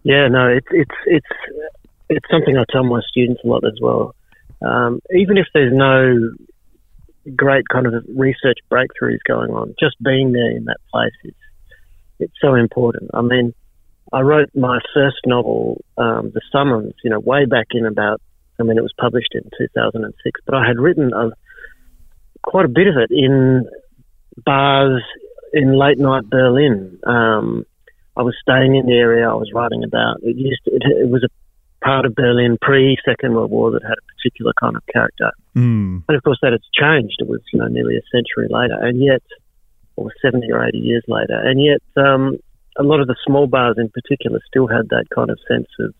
Yeah, 0.04 0.28
no, 0.28 0.48
it's 0.48 0.68
it's 0.72 0.96
it's 1.06 1.28
it's 2.10 2.26
something 2.30 2.58
I 2.58 2.64
tell 2.72 2.84
my 2.84 3.02
students 3.08 3.42
a 3.44 3.48
lot 3.48 3.64
as 3.66 3.80
well. 3.82 4.16
Um, 4.62 5.02
even 5.16 5.38
if 5.38 5.48
there's 5.54 5.74
no 5.74 6.32
great 7.36 7.68
kind 7.70 7.88
of 7.88 7.94
research 8.16 8.58
breakthroughs 8.72 9.20
going 9.28 9.52
on, 9.52 9.76
just 9.80 9.96
being 10.04 10.32
there 10.32 10.52
in 10.52 10.66
that 10.66 10.78
place 10.92 11.14
is 11.24 11.34
it's 12.20 12.34
so 12.40 12.54
important. 12.56 13.10
I 13.14 13.22
mean, 13.22 13.54
I 14.14 14.22
wrote 14.22 14.50
my 14.56 14.80
first 14.94 15.18
novel, 15.26 15.84
um, 15.98 16.32
The 16.34 16.42
Summons, 16.52 16.94
you 17.04 17.10
know, 17.10 17.20
way 17.20 17.46
back 17.46 17.68
in 17.72 17.86
about. 17.86 18.22
I 18.60 18.64
mean, 18.64 18.78
it 18.78 18.82
was 18.82 18.94
published 19.00 19.34
in 19.34 19.42
2006, 19.58 20.42
but 20.46 20.54
I 20.54 20.68
had 20.68 20.78
written 20.78 21.12
a, 21.14 21.32
quite 22.44 22.66
a 22.66 22.70
bit 22.70 22.88
of 22.88 22.96
it 22.98 23.12
in 23.12 23.66
bars 24.46 25.02
in 25.54 25.78
late 25.78 25.98
night 25.98 26.30
Berlin. 26.30 27.00
Um, 27.06 27.66
I 28.18 28.24
was 28.24 28.36
staying 28.42 28.76
in 28.76 28.86
the 28.86 28.94
area 28.94 29.30
I 29.30 29.34
was 29.34 29.52
writing 29.54 29.84
about. 29.84 30.18
It 30.22 30.36
used 30.38 30.62
to, 30.66 30.72
it, 30.72 30.84
it 30.84 31.10
was 31.10 31.24
a 31.24 31.86
part 31.86 32.06
of 32.06 32.16
Berlin 32.16 32.58
pre 32.62 32.98
Second 33.06 33.34
World 33.34 33.52
War 33.52 33.72
that 33.72 33.84
had 33.84 33.98
a 33.98 34.08
particular 34.16 34.54
kind 34.60 34.76
of 34.76 34.84
character. 34.92 35.32
Mm. 35.56 36.04
And 36.08 36.18
of 36.18 36.24
course, 36.24 36.40
that 36.42 36.52
has 36.52 36.62
changed. 36.74 37.18
It 37.20 37.28
was 37.28 37.42
you 37.54 37.60
know 37.60 37.68
nearly 37.68 37.98
a 37.98 38.06
century 38.12 38.48
later, 38.50 38.78
and 38.82 39.04
yet, 39.04 39.24
or 39.96 40.12
seventy 40.22 40.52
or 40.52 40.66
eighty 40.66 40.80
years 40.80 41.04
later, 41.08 41.40
and 41.40 41.62
yet 41.62 41.82
um, 41.98 42.38
a 42.78 42.84
lot 42.84 43.00
of 43.00 43.08
the 43.08 43.16
small 43.26 43.48
bars 43.48 43.76
in 43.78 43.90
particular 43.90 44.40
still 44.48 44.68
had 44.68 44.90
that 44.90 45.06
kind 45.14 45.30
of 45.30 45.40
sense 45.48 45.68
of 45.80 45.94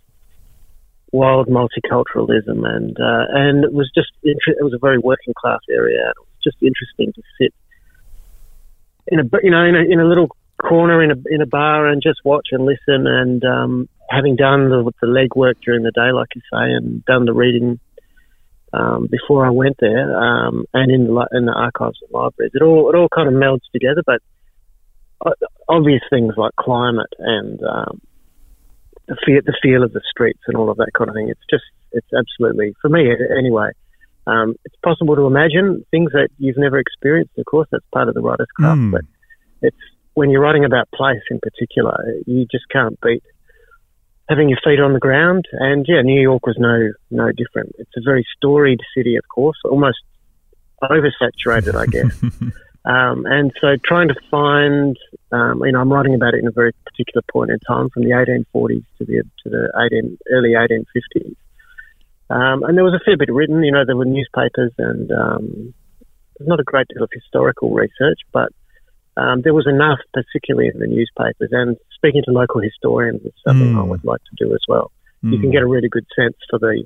wild 1.12 1.48
multiculturalism, 1.48 2.66
and 2.66 2.98
uh, 3.00 3.26
and 3.30 3.64
it 3.64 3.74
was 3.74 3.92
just 3.96 4.12
it 4.24 4.38
was 4.62 4.74
a 4.74 4.80
very 4.80 4.98
working 4.98 5.34
class 5.40 5.60
area. 5.70 6.10
It 6.10 6.16
just 6.44 6.58
interesting 6.62 7.14
to 7.14 7.22
sit 7.40 7.54
in 9.08 9.20
a 9.20 9.24
you 9.44 9.52
know 9.52 9.64
in 9.66 9.76
a, 9.76 9.80
in 9.80 10.00
a 10.00 10.06
little 10.06 10.30
corner 10.62 11.04
in 11.04 11.12
a 11.12 11.16
in 11.30 11.42
a 11.42 11.46
bar 11.46 11.88
and 11.88 12.02
just 12.02 12.20
watch 12.24 12.50
and 12.52 12.66
listen 12.66 13.08
and 13.08 13.44
um, 13.44 13.90
having 14.10 14.36
done 14.36 14.70
the, 14.70 14.92
the 15.02 15.08
legwork 15.08 15.56
during 15.64 15.84
the 15.84 15.92
day, 15.92 16.12
like 16.14 16.30
you 16.36 16.42
say, 16.52 16.72
and 16.74 17.04
done 17.06 17.26
the 17.26 17.34
reading 17.34 17.80
um, 18.74 19.08
before 19.10 19.46
I 19.46 19.50
went 19.50 19.78
there, 19.80 20.16
um, 20.16 20.66
and 20.74 20.92
in 20.92 21.06
the 21.06 21.28
in 21.32 21.46
the 21.46 21.54
archives 21.54 22.00
and 22.02 22.12
libraries, 22.12 22.52
it 22.54 22.62
all 22.62 22.90
it 22.90 22.96
all 22.96 23.10
kind 23.10 23.28
of 23.28 23.34
melds 23.34 23.68
together. 23.74 24.04
But 24.06 24.22
obvious 25.68 26.02
things 26.10 26.34
like 26.38 26.56
climate 26.60 27.14
and 27.20 27.62
um, 27.64 28.02
the 29.08 29.18
feel 29.26 29.42
the 29.46 29.58
feel 29.62 29.84
of 29.84 29.94
the 29.94 30.02
streets 30.10 30.42
and 30.48 30.58
all 30.58 30.70
of 30.70 30.78
that 30.78 30.92
kind 30.98 31.10
of 31.10 31.16
thing. 31.16 31.30
It's 31.30 31.42
just 31.50 31.64
it's 31.92 32.08
absolutely 32.18 32.74
for 32.82 32.90
me 32.90 33.10
anyway. 33.38 33.72
Um, 34.28 34.56
it's 34.66 34.76
possible 34.84 35.16
to 35.16 35.26
imagine 35.26 35.86
things 35.92 36.12
that 36.14 36.30
you've 36.38 36.58
never 36.58 36.78
experienced. 36.78 37.32
Of 37.38 37.46
course, 37.46 37.68
that's 37.72 37.86
part 37.94 38.08
of 38.08 38.14
the 38.14 38.22
writer's 38.22 38.48
craft, 38.56 38.80
Mm. 38.80 38.92
but 38.92 39.02
it's 39.62 39.78
when 40.14 40.30
you're 40.30 40.42
writing 40.42 40.66
about 40.66 40.90
place 40.92 41.22
in 41.30 41.40
particular, 41.40 41.98
you 42.28 42.46
just 42.52 42.66
can't 42.70 43.00
beat 43.02 43.24
having 44.30 44.50
your 44.50 44.60
feet 44.64 44.80
on 44.80 44.94
the 44.94 45.00
ground. 45.00 45.46
And 45.52 45.86
yeah, 45.88 46.02
New 46.02 46.22
York 46.22 46.46
was 46.46 46.56
no 46.58 46.92
no 47.10 47.32
different. 47.32 47.74
It's 47.80 47.92
a 47.98 48.02
very 48.04 48.26
storied 48.38 48.80
city, 48.96 49.16
of 49.16 49.28
course, 49.28 49.58
almost 49.66 50.00
oversaturated, 50.84 51.76
I 51.76 51.86
guess. 51.86 52.22
um, 52.86 53.26
and 53.26 53.52
so 53.60 53.76
trying 53.84 54.08
to 54.10 54.16
find, 54.30 54.98
um, 55.32 55.62
you 55.66 55.72
know, 55.72 55.80
I'm 55.82 55.92
writing 55.92 56.16
about 56.16 56.34
it 56.34 56.40
in 56.40 56.48
a 56.48 56.52
very 56.52 56.74
particular 56.86 57.22
point 57.32 57.52
in 57.52 57.60
time, 57.60 57.90
from 57.90 58.04
the 58.04 58.12
1840s 58.12 58.84
to 58.98 59.06
the 59.06 59.24
to 59.44 59.50
the 59.50 59.90
18, 59.92 60.18
early 60.32 60.52
1850s. 60.52 61.36
Um, 62.32 62.64
and 62.64 62.78
there 62.78 62.88
was 62.88 62.94
a 62.96 63.04
fair 63.04 63.18
bit 63.18 63.32
written. 63.32 63.64
You 63.64 63.74
know, 63.74 63.84
there 63.86 63.98
were 63.98 64.06
newspapers 64.06 64.72
and 64.78 65.12
um, 65.12 65.74
not 66.40 66.60
a 66.62 66.64
great 66.64 66.88
deal 66.88 67.04
of 67.04 67.10
historical 67.12 67.72
research, 67.74 68.20
but 68.32 68.50
um, 69.18 69.42
there 69.44 69.54
was 69.54 69.68
enough, 69.68 70.00
particularly 70.14 70.72
in 70.74 70.80
the 70.80 70.88
newspapers. 70.88 71.50
And 71.52 71.76
speaking 71.94 72.24
to 72.26 72.32
local 72.32 72.62
historians 72.62 73.22
is 73.26 73.34
something 73.46 73.68
I 73.76 73.82
Mm. 73.84 73.90
would 73.90 74.06
like 74.06 74.22
to 74.24 74.46
do 74.46 74.54
as 74.54 74.64
well. 74.68 74.92
You 75.22 75.38
Mm. 75.38 75.42
can 75.42 75.52
get 75.52 75.62
a 75.64 75.68
really 75.68 75.90
good 75.90 76.08
sense 76.16 76.38
for 76.50 76.58
the, 76.58 76.86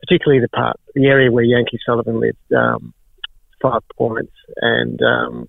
particularly 0.00 0.40
the 0.40 0.48
part, 0.48 0.76
the 0.94 1.06
area 1.06 1.30
where 1.30 1.44
Yankee 1.44 1.78
Sullivan 1.84 2.20
lived, 2.20 2.52
um, 2.56 2.94
Five 3.60 3.82
Points, 3.96 4.32
and 4.56 5.00
um, 5.02 5.48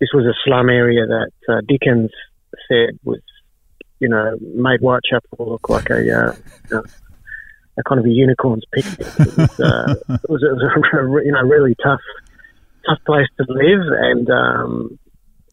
this 0.00 0.10
was 0.12 0.26
a 0.26 0.34
slum 0.44 0.68
area 0.68 1.06
that 1.06 1.32
uh, 1.48 1.60
Dickens 1.66 2.10
said 2.68 2.98
was, 3.04 3.22
you 4.00 4.08
know, 4.08 4.36
made 4.40 4.80
Whitechapel 4.80 5.46
look 5.52 5.68
like 5.68 5.90
a, 5.90 6.36
uh, 6.72 6.82
a, 7.76 7.80
a 7.80 7.82
kind 7.84 7.98
of 7.98 8.06
a 8.06 8.10
unicorn's 8.10 8.64
picnic. 8.72 9.06
It 9.18 9.36
was, 9.36 9.60
uh, 9.60 9.94
it 10.08 10.30
was, 10.30 10.42
it 10.42 10.52
was 10.52 10.84
a, 10.92 11.02
re- 11.06 11.24
you 11.26 11.32
know, 11.32 11.42
really 11.42 11.74
tough, 11.82 12.00
tough 12.86 12.98
place 13.06 13.26
to 13.38 13.44
live, 13.48 13.86
and 13.90 14.28
um, 14.30 14.98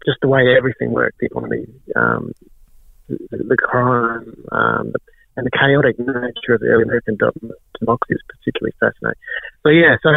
just 0.06 0.20
the 0.22 0.28
way 0.28 0.56
everything 0.58 0.92
worked, 0.92 1.20
the 1.20 1.28
economy, 1.28 1.68
um, 1.96 2.34
the, 3.08 3.38
the 3.38 3.58
crime, 3.58 4.46
um, 4.52 4.94
and 5.36 5.46
the 5.46 5.52
chaotic 5.52 5.98
nature 6.00 6.54
of 6.54 6.60
the 6.60 6.68
early 6.68 6.84
American 6.84 7.18
democracy 7.80 8.14
is 8.14 8.22
particularly 8.28 8.74
fascinating. 8.80 9.22
So 9.64 9.70
yeah, 9.70 9.96
so 10.04 10.10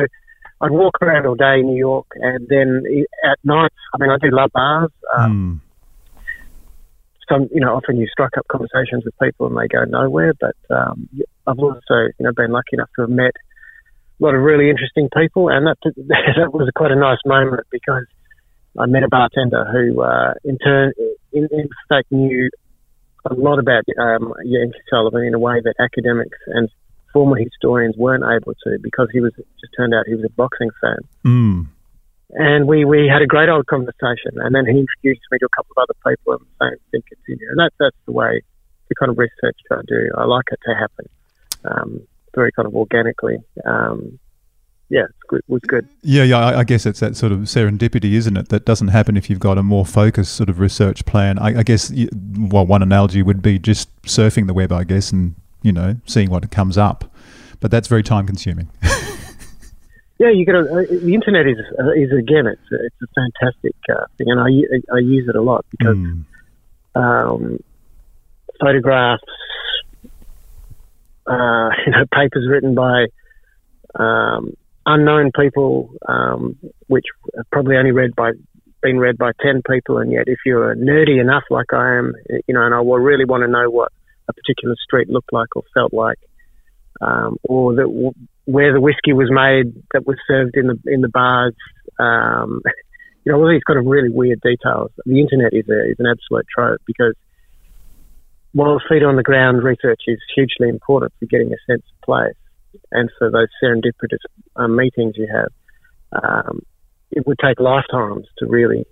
I'd 0.61 0.71
walk 0.71 0.99
around 1.03 1.27
all 1.27 1.35
day 1.35 1.61
in 1.61 1.67
New 1.67 1.79
York, 1.79 2.07
and 2.17 2.47
then 2.49 2.85
at 3.25 3.39
night, 3.45 3.73
I 3.95 3.99
mean, 3.99 4.11
I 4.11 4.19
do 4.19 4.31
love 4.31 4.51
bars. 4.53 4.91
Um, 5.17 5.61
Mm. 5.63 5.72
Some, 7.33 7.49
you 7.53 7.61
know, 7.61 7.75
often 7.75 7.97
you 7.97 8.07
strike 8.11 8.37
up 8.37 8.47
conversations 8.49 9.05
with 9.05 9.15
people 9.23 9.47
and 9.47 9.57
they 9.57 9.69
go 9.69 9.85
nowhere. 9.85 10.35
But 10.39 10.57
um, 10.71 11.09
I've 11.47 11.59
also, 11.59 12.13
you 12.19 12.25
know, 12.27 12.33
been 12.33 12.53
lucky 12.53 12.75
enough 12.75 12.91
to 12.97 13.03
have 13.03 13.11
met 13.11 13.33
a 14.21 14.23
lot 14.23 14.35
of 14.35 14.43
really 14.43 14.69
interesting 14.71 15.09
people, 15.17 15.49
and 15.49 15.67
that 15.67 15.79
that 15.85 16.53
was 16.53 16.71
quite 16.77 16.93
a 16.93 16.97
nice 16.97 17.19
moment 17.25 17.67
because 17.71 18.05
I 18.79 18.87
met 18.87 19.03
a 19.03 19.09
bartender 19.09 19.65
who, 19.73 20.03
uh, 20.03 20.35
in 20.45 20.59
turn, 20.59 20.93
in, 21.33 21.49
in 21.51 21.69
fact, 21.89 22.13
knew 22.13 22.51
a 23.29 23.35
lot 23.35 23.59
about 23.59 23.85
um, 24.01 24.33
Yankee 24.45 24.79
Sullivan 24.91 25.25
in 25.25 25.35
a 25.35 25.39
way 25.39 25.61
that 25.63 25.75
academics 25.79 26.39
and 26.47 26.69
former 27.13 27.37
historians 27.37 27.97
weren't 27.97 28.25
able 28.25 28.55
to 28.65 28.79
because 28.83 29.09
he 29.13 29.21
was 29.21 29.33
just 29.35 29.73
turned 29.77 29.95
out 29.95 30.07
he 30.07 30.15
was 30.15 30.25
a 30.25 30.33
boxing 30.33 30.71
fan. 30.81 30.99
Mm. 31.25 31.67
And 32.33 32.67
we, 32.67 32.85
we 32.85 33.09
had 33.13 33.23
a 33.23 33.27
great 33.27 33.49
old 33.49 33.67
conversation. 33.67 34.33
And 34.37 34.55
then 34.55 34.65
he 34.65 34.79
introduced 34.79 35.23
me 35.31 35.39
to 35.39 35.47
a 35.47 35.55
couple 35.57 35.75
of 35.77 35.83
other 35.83 35.95
people 36.07 36.33
and 36.35 36.41
the 36.41 36.71
same 36.71 36.79
thing 36.91 37.03
continued. 37.09 37.51
And 37.51 37.59
that's, 37.59 37.75
that's 37.79 37.97
the 38.07 38.13
way, 38.13 38.41
the 38.89 38.95
kind 38.95 39.11
of 39.11 39.19
research 39.19 39.59
that 39.69 39.79
I 39.79 39.83
do. 39.87 40.11
I 40.17 40.25
like 40.25 40.47
it 40.51 40.59
to 40.67 40.75
happen 40.75 41.09
um, 41.65 42.01
very 42.35 42.53
kind 42.53 42.67
of 42.67 42.75
organically. 42.75 43.37
Um, 43.65 44.19
yeah, 44.89 45.05
it 45.33 45.45
was 45.49 45.63
good. 45.63 45.89
Yeah, 46.03 46.23
yeah. 46.25 46.39
I, 46.39 46.59
I 46.61 46.65
guess 46.65 46.85
it's 46.85 47.01
that 47.01 47.17
sort 47.17 47.33
of 47.33 47.41
serendipity, 47.41 48.13
isn't 48.13 48.37
it? 48.37 48.51
That 48.51 48.67
doesn't 48.67 48.89
happen 48.89 49.17
if 49.17 49.31
you've 49.31 49.41
got 49.41 49.57
a 49.57 49.63
more 49.63 49.87
focused 49.87 50.35
sort 50.35 50.51
of 50.51 50.61
research 50.61 51.07
plan. 51.07 51.39
I, 51.39 51.61
I 51.61 51.63
guess, 51.63 51.91
well, 52.37 52.67
one 52.67 52.83
analogy 52.83 53.23
would 53.23 53.41
be 53.41 53.59
just 53.59 53.91
surfing 54.03 54.47
the 54.47 54.55
web, 54.55 54.71
I 54.71 54.85
guess, 54.85 55.11
and 55.11 55.35
you 55.63 55.73
know, 55.73 55.97
seeing 56.05 56.31
what 56.31 56.51
comes 56.51 56.77
up. 56.77 57.11
But 57.61 57.71
that's 57.71 57.89
very 57.89 58.03
time 58.03 58.27
consuming. 58.27 58.69
Yeah, 60.23 60.31
you 60.33 60.47
got 60.47 60.53
to, 60.53 60.61
uh, 60.61 60.87
the 61.05 61.15
internet 61.15 61.47
is, 61.49 61.59
uh, 61.81 61.91
is 61.99 62.11
again, 62.17 62.47
it's, 62.47 62.63
a- 62.71 62.85
it's 62.87 63.01
a 63.03 63.09
fantastic 63.21 63.75
uh, 63.91 64.07
thing. 64.17 64.29
And 64.31 64.39
I 64.39 64.47
I 64.95 65.01
use 65.01 65.27
it 65.29 65.35
a 65.35 65.43
lot 65.43 65.65
because 65.71 65.97
Mm. 65.97 66.25
um, 66.95 67.59
photographs, 68.61 69.23
uh, 71.27 71.71
you 71.87 71.91
know, 71.93 72.05
papers 72.15 72.47
written 72.49 72.75
by 72.77 73.07
um, 73.99 74.53
unknown 74.87 75.33
people, 75.39 75.91
um, 76.09 76.57
which 76.87 77.07
have 77.37 77.47
probably 77.51 77.77
only 77.77 77.91
read 77.91 78.15
by 78.15 78.31
been 78.81 78.99
read 78.99 79.17
by 79.19 79.33
ten 79.41 79.63
people, 79.69 79.99
and 79.99 80.11
yet 80.13 80.25
if 80.27 80.39
you're 80.47 80.75
nerdy 80.77 81.21
enough, 81.21 81.45
like 81.51 81.73
I 81.73 81.99
am, 81.99 82.13
you 82.47 82.55
know, 82.55 82.63
and 82.65 82.75
I 82.75 82.79
really 82.79 83.25
want 83.25 83.43
to 83.43 83.49
know 83.49 83.71
what 83.71 83.91
a 84.29 84.33
particular 84.33 84.75
street 84.85 85.09
looked 85.09 85.33
like 85.33 85.55
or 85.57 85.63
felt 85.75 85.93
like, 85.93 86.19
um, 87.01 87.37
or 87.45 87.75
that 87.75 87.89
where 88.45 88.73
the 88.73 88.81
whiskey 88.81 89.13
was 89.13 89.29
made 89.31 89.75
that 89.93 90.07
was 90.07 90.17
served 90.27 90.57
in 90.57 90.67
the 90.67 90.79
in 90.87 91.01
the 91.01 91.09
bars. 91.09 91.55
Um, 91.99 92.61
you 93.25 93.31
know, 93.31 93.39
all 93.39 93.49
these 93.49 93.63
kind 93.65 93.79
of 93.79 93.87
really 93.87 94.09
weird 94.09 94.41
details. 94.41 94.91
The 95.07 95.21
internet 95.21 95.53
is 95.53 95.69
a, 95.69 95.91
is 95.91 95.97
an 96.01 96.07
absolute 96.07 96.47
trope 96.53 96.81
because 96.87 97.15
while 98.53 98.81
feet 98.89 99.03
on 99.03 99.17
the 99.17 99.23
ground 99.23 99.63
research 99.63 100.03
is 100.07 100.19
hugely 100.35 100.69
important 100.69 101.13
for 101.19 101.27
getting 101.27 101.53
a 101.53 101.57
sense 101.71 101.83
of 101.83 102.01
place, 102.05 102.37
and 102.91 103.11
for 103.19 103.31
those 103.31 103.49
serendipitous 103.63 104.19
um, 104.57 104.77
meetings 104.77 105.15
you 105.17 105.29
have, 105.33 106.23
um, 106.23 106.61
it 107.11 107.27
would 107.27 107.39
take 107.43 107.61
lifetimes 107.61 108.27
to 108.39 108.47
really, 108.47 108.85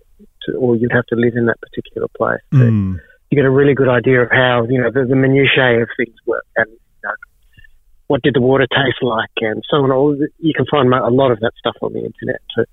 to, 0.42 0.52
or 0.52 0.76
you'd 0.76 0.92
have 0.92 1.06
to 1.06 1.16
live 1.16 1.34
in 1.36 1.46
that 1.46 1.60
particular 1.60 2.08
place. 2.16 2.40
Mm. 2.52 3.00
You 3.30 3.36
get 3.36 3.44
a 3.44 3.50
really 3.50 3.74
good 3.74 3.88
idea 3.88 4.22
of 4.22 4.30
how 4.30 4.66
you 4.68 4.80
know 4.80 4.90
the, 4.90 5.06
the 5.06 5.16
minutiae 5.16 5.82
of 5.82 5.88
things 5.96 6.16
work, 6.26 6.44
and 6.56 6.68
what 8.10 8.22
did 8.22 8.34
the 8.34 8.40
water 8.40 8.66
taste 8.66 9.02
like, 9.02 9.30
and 9.36 9.62
so 9.70 9.76
on. 9.76 9.92
All 9.92 10.16
you 10.40 10.52
can 10.52 10.66
find 10.66 10.92
a 10.92 11.08
lot 11.08 11.30
of 11.30 11.38
that 11.40 11.52
stuff 11.56 11.76
on 11.80 11.92
the 11.92 12.00
internet 12.00 12.42
too. 12.56 12.64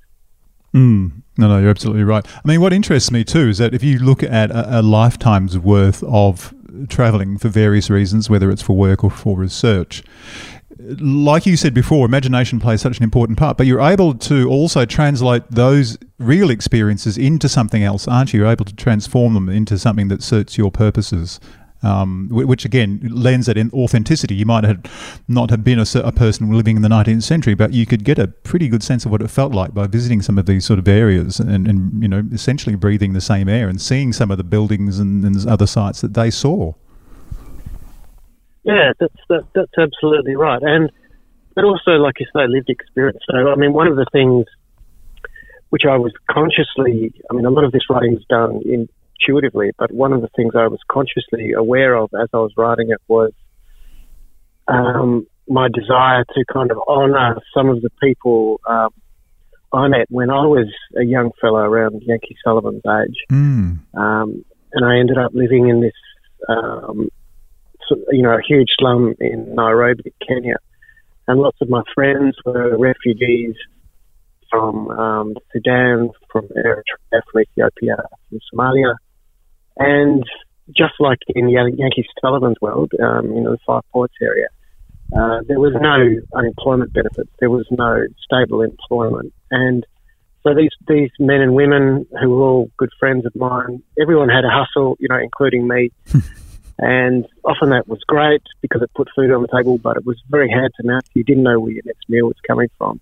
Mm. 0.73 1.11
No, 1.37 1.47
no, 1.47 1.59
you're 1.59 1.69
absolutely 1.69 2.03
right. 2.03 2.25
I 2.43 2.47
mean, 2.47 2.59
what 2.59 2.73
interests 2.73 3.11
me 3.11 3.23
too 3.23 3.49
is 3.49 3.59
that 3.59 3.75
if 3.75 3.83
you 3.83 3.99
look 3.99 4.23
at 4.23 4.49
a, 4.49 4.79
a 4.79 4.81
lifetime's 4.81 5.55
worth 5.59 6.01
of 6.03 6.55
traveling 6.89 7.37
for 7.37 7.49
various 7.49 7.91
reasons, 7.91 8.31
whether 8.31 8.49
it's 8.49 8.63
for 8.63 8.75
work 8.75 9.03
or 9.03 9.11
for 9.11 9.37
research, 9.37 10.03
like 10.79 11.45
you 11.45 11.55
said 11.55 11.75
before, 11.75 12.07
imagination 12.07 12.59
plays 12.59 12.81
such 12.81 12.97
an 12.97 13.03
important 13.03 13.37
part, 13.37 13.57
but 13.57 13.67
you're 13.67 13.79
able 13.79 14.15
to 14.15 14.49
also 14.49 14.85
translate 14.85 15.43
those 15.51 15.99
real 16.17 16.49
experiences 16.49 17.15
into 17.15 17.47
something 17.47 17.83
else, 17.83 18.07
aren't 18.07 18.33
you? 18.33 18.39
You're 18.39 18.51
able 18.51 18.65
to 18.65 18.75
transform 18.75 19.35
them 19.35 19.49
into 19.49 19.77
something 19.77 20.07
that 20.07 20.23
suits 20.23 20.57
your 20.57 20.71
purposes. 20.71 21.39
Um, 21.87 22.27
which 22.29 22.65
again 22.65 22.99
lends 23.09 23.47
that 23.47 23.57
in 23.57 23.71
authenticity. 23.71 24.35
You 24.35 24.45
might 24.45 24.63
have 24.65 24.83
not 25.27 25.49
have 25.49 25.63
been 25.63 25.79
a, 25.79 25.85
a, 25.95 26.11
person 26.11 26.51
living 26.51 26.75
in 26.75 26.81
the 26.81 26.89
19th 26.89 27.23
century, 27.23 27.53
but 27.53 27.71
you 27.71 27.85
could 27.85 28.03
get 28.03 28.19
a 28.19 28.27
pretty 28.27 28.67
good 28.67 28.83
sense 28.83 29.05
of 29.05 29.11
what 29.11 29.21
it 29.21 29.29
felt 29.29 29.53
like 29.53 29.73
by 29.73 29.87
visiting 29.87 30.21
some 30.21 30.37
of 30.37 30.45
these 30.47 30.65
sort 30.65 30.79
of 30.79 30.87
areas 30.87 31.39
and, 31.39 31.67
and 31.67 32.01
you 32.01 32.09
know 32.09 32.23
essentially 32.33 32.75
breathing 32.75 33.13
the 33.13 33.21
same 33.21 33.47
air 33.47 33.69
and 33.69 33.81
seeing 33.81 34.11
some 34.11 34.31
of 34.31 34.37
the 34.37 34.43
buildings 34.43 34.99
and, 34.99 35.23
and 35.23 35.47
other 35.47 35.67
sites 35.67 36.01
that 36.01 36.13
they 36.13 36.29
saw. 36.29 36.73
Yeah, 38.63 38.91
that's 38.99 39.15
that, 39.29 39.45
that's 39.53 39.77
absolutely 39.77 40.35
right, 40.35 40.61
and 40.61 40.91
but 41.57 41.63
also, 41.65 41.93
like 41.93 42.19
you 42.19 42.27
say, 42.35 42.45
lived 42.47 42.69
experience. 42.69 43.17
So, 43.31 43.49
I 43.49 43.55
mean, 43.55 43.73
one 43.73 43.87
of 43.87 43.95
the 43.95 44.05
things 44.11 44.45
which 45.69 45.85
I 45.89 45.97
was 45.97 46.13
consciously, 46.29 47.11
I 47.31 47.33
mean, 47.33 47.45
a 47.45 47.49
lot 47.49 47.63
of 47.63 47.71
this 47.71 47.81
writing 47.89 48.15
is 48.15 48.23
done 48.29 48.61
intuitively, 49.19 49.71
but 49.77 49.91
one 49.91 50.13
of 50.13 50.21
the 50.21 50.29
things 50.35 50.53
I 50.55 50.67
was 50.67 50.79
consciously 50.89 51.53
aware 51.53 51.95
of 51.95 52.09
as 52.21 52.29
I 52.33 52.37
was 52.37 52.51
writing 52.57 52.89
it 52.89 53.01
was 53.07 53.31
um, 54.67 55.27
my 55.47 55.67
desire 55.73 56.23
to 56.23 56.45
kind 56.51 56.71
of 56.71 56.77
honour 56.87 57.39
some 57.53 57.69
of 57.69 57.81
the 57.81 57.89
people 58.01 58.59
um, 58.67 58.89
I 59.73 59.87
met 59.87 60.07
when 60.09 60.29
I 60.29 60.45
was 60.45 60.67
a 60.97 61.03
young 61.03 61.31
fellow 61.41 61.59
around 61.59 62.01
Yankee 62.05 62.37
Sullivan's 62.43 62.83
age, 62.85 63.17
mm. 63.31 63.79
um, 63.95 64.45
and 64.73 64.85
I 64.85 64.99
ended 64.99 65.17
up 65.17 65.31
living 65.33 65.67
in 65.67 65.81
this 65.81 65.93
um, 66.47 67.09
you 68.11 68.21
know, 68.21 68.31
a 68.31 68.41
huge 68.47 68.69
slum 68.77 69.15
in 69.19 69.55
Nairobi, 69.55 70.13
Kenya. 70.25 70.57
And 71.27 71.39
lots 71.39 71.57
of 71.61 71.69
my 71.69 71.83
friends 71.93 72.35
were 72.45 72.77
refugees 72.77 73.55
from 74.49 74.89
um, 74.91 75.35
Sudan, 75.51 76.09
from 76.31 76.47
Eritrea, 76.49 77.21
from 77.31 77.41
Ethiopia, 77.41 77.97
from 78.29 78.39
Somalia. 78.53 78.95
And 79.79 80.23
just 80.75 80.93
like 80.99 81.19
in 81.27 81.45
the 81.45 81.53
Yankee 81.53 82.05
Sullivan's 82.21 82.57
world, 82.61 82.91
um, 83.01 83.33
you 83.33 83.41
know, 83.41 83.51
the 83.51 83.59
Five 83.65 83.83
Points 83.91 84.15
area, 84.21 84.47
uh, 85.13 85.39
there 85.47 85.59
was 85.59 85.73
no 85.79 86.37
unemployment 86.37 86.93
benefits. 86.93 87.29
There 87.39 87.49
was 87.49 87.65
no 87.71 88.05
stable 88.23 88.61
employment. 88.61 89.33
And 89.51 89.85
so 90.43 90.53
these, 90.53 90.71
these 90.87 91.11
men 91.19 91.41
and 91.41 91.53
women 91.53 92.05
who 92.21 92.29
were 92.29 92.41
all 92.41 92.71
good 92.77 92.89
friends 92.99 93.25
of 93.25 93.35
mine, 93.35 93.81
everyone 93.99 94.29
had 94.29 94.43
a 94.43 94.49
hustle, 94.49 94.97
you 94.99 95.07
know, 95.09 95.19
including 95.19 95.67
me. 95.67 95.91
And 96.79 97.25
often 97.43 97.69
that 97.71 97.87
was 97.87 97.99
great 98.07 98.43
because 98.61 98.81
it 98.81 98.91
put 98.95 99.07
food 99.15 99.31
on 99.31 99.41
the 99.41 99.47
table, 99.47 99.77
but 99.77 99.97
it 99.97 100.05
was 100.05 100.21
very 100.29 100.49
hard 100.49 100.71
to 100.79 100.87
mouth. 100.87 101.03
You 101.13 101.23
didn't 101.23 101.43
know 101.43 101.59
where 101.59 101.71
your 101.71 101.83
next 101.85 102.07
meal 102.07 102.27
was 102.27 102.37
coming 102.45 102.69
from. 102.77 102.99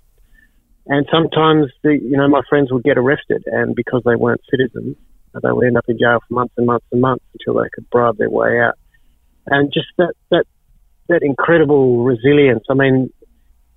And 0.87 1.05
sometimes, 1.11 1.71
the, 1.83 1.93
you 1.93 2.15
know, 2.15 2.27
my 2.27 2.41
friends 2.47 2.71
would 2.71 2.83
get 2.83 2.97
arrested, 2.97 3.43
and 3.47 3.75
because 3.75 4.03
they 4.05 4.15
weren't 4.15 4.41
citizens, 4.49 4.95
they 5.43 5.51
would 5.51 5.65
end 5.65 5.77
up 5.77 5.85
in 5.87 5.97
jail 5.97 6.19
for 6.27 6.33
months 6.33 6.53
and 6.57 6.65
months 6.65 6.85
and 6.91 7.01
months 7.01 7.25
until 7.33 7.61
they 7.61 7.69
could 7.73 7.89
bribe 7.89 8.17
their 8.17 8.29
way 8.29 8.59
out. 8.59 8.75
And 9.47 9.71
just 9.71 9.87
that 9.97 10.13
that 10.31 10.45
that 11.07 11.21
incredible 11.21 12.03
resilience. 12.03 12.63
I 12.69 12.73
mean, 12.73 13.13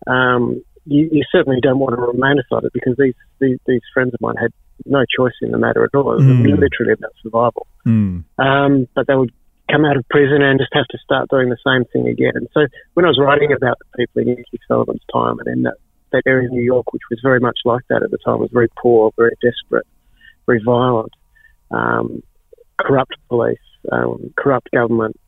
um, 0.07 0.62
you, 0.85 1.09
you, 1.12 1.23
certainly 1.31 1.61
don't 1.61 1.79
want 1.79 1.94
to 1.94 2.01
romanticize 2.01 2.64
it 2.64 2.73
because 2.73 2.97
these, 2.99 3.14
these, 3.40 3.59
these 3.66 3.83
friends 3.92 4.14
of 4.14 4.21
mine 4.21 4.37
had 4.40 4.53
no 4.87 5.05
choice 5.05 5.35
in 5.42 5.51
the 5.51 5.59
matter 5.59 5.85
at 5.85 5.94
all. 5.94 6.12
It 6.12 6.16
was 6.16 6.25
mm. 6.25 6.59
literally 6.59 6.92
about 6.92 7.12
survival. 7.23 7.66
Mm. 7.87 8.25
Um, 8.38 8.88
but 8.94 9.07
they 9.07 9.14
would 9.14 9.33
come 9.71 9.85
out 9.85 9.97
of 9.99 10.09
prison 10.09 10.40
and 10.40 10.59
just 10.59 10.73
have 10.73 10.87
to 10.87 10.99
start 11.05 11.29
doing 11.29 11.51
the 11.51 11.59
same 11.66 11.85
thing 11.92 12.09
again. 12.09 12.49
So 12.55 12.66
when 12.94 13.05
I 13.05 13.09
was 13.09 13.18
writing 13.21 13.53
about 13.53 13.79
the 13.79 13.85
people 13.99 14.23
in 14.23 14.29
Yankee 14.29 14.61
Sullivan's 14.66 15.05
time 15.12 15.38
and 15.40 15.49
in 15.49 15.62
that, 15.64 15.77
that 16.12 16.23
area 16.27 16.47
of 16.47 16.53
New 16.53 16.62
York, 16.62 16.90
which 16.92 17.03
was 17.11 17.21
very 17.23 17.40
much 17.40 17.59
like 17.66 17.83
that 17.90 18.03
at 18.03 18.11
the 18.11 18.18
time, 18.25 18.40
was 18.40 18.51
very 18.51 18.68
poor, 18.81 19.12
very 19.16 19.37
desperate, 19.42 19.87
very 20.47 20.62
violent, 20.64 21.12
um, 21.71 22.23
corrupt 22.81 23.15
police, 23.29 23.59
um, 23.91 24.33
corrupt 24.37 24.71
government. 24.71 25.19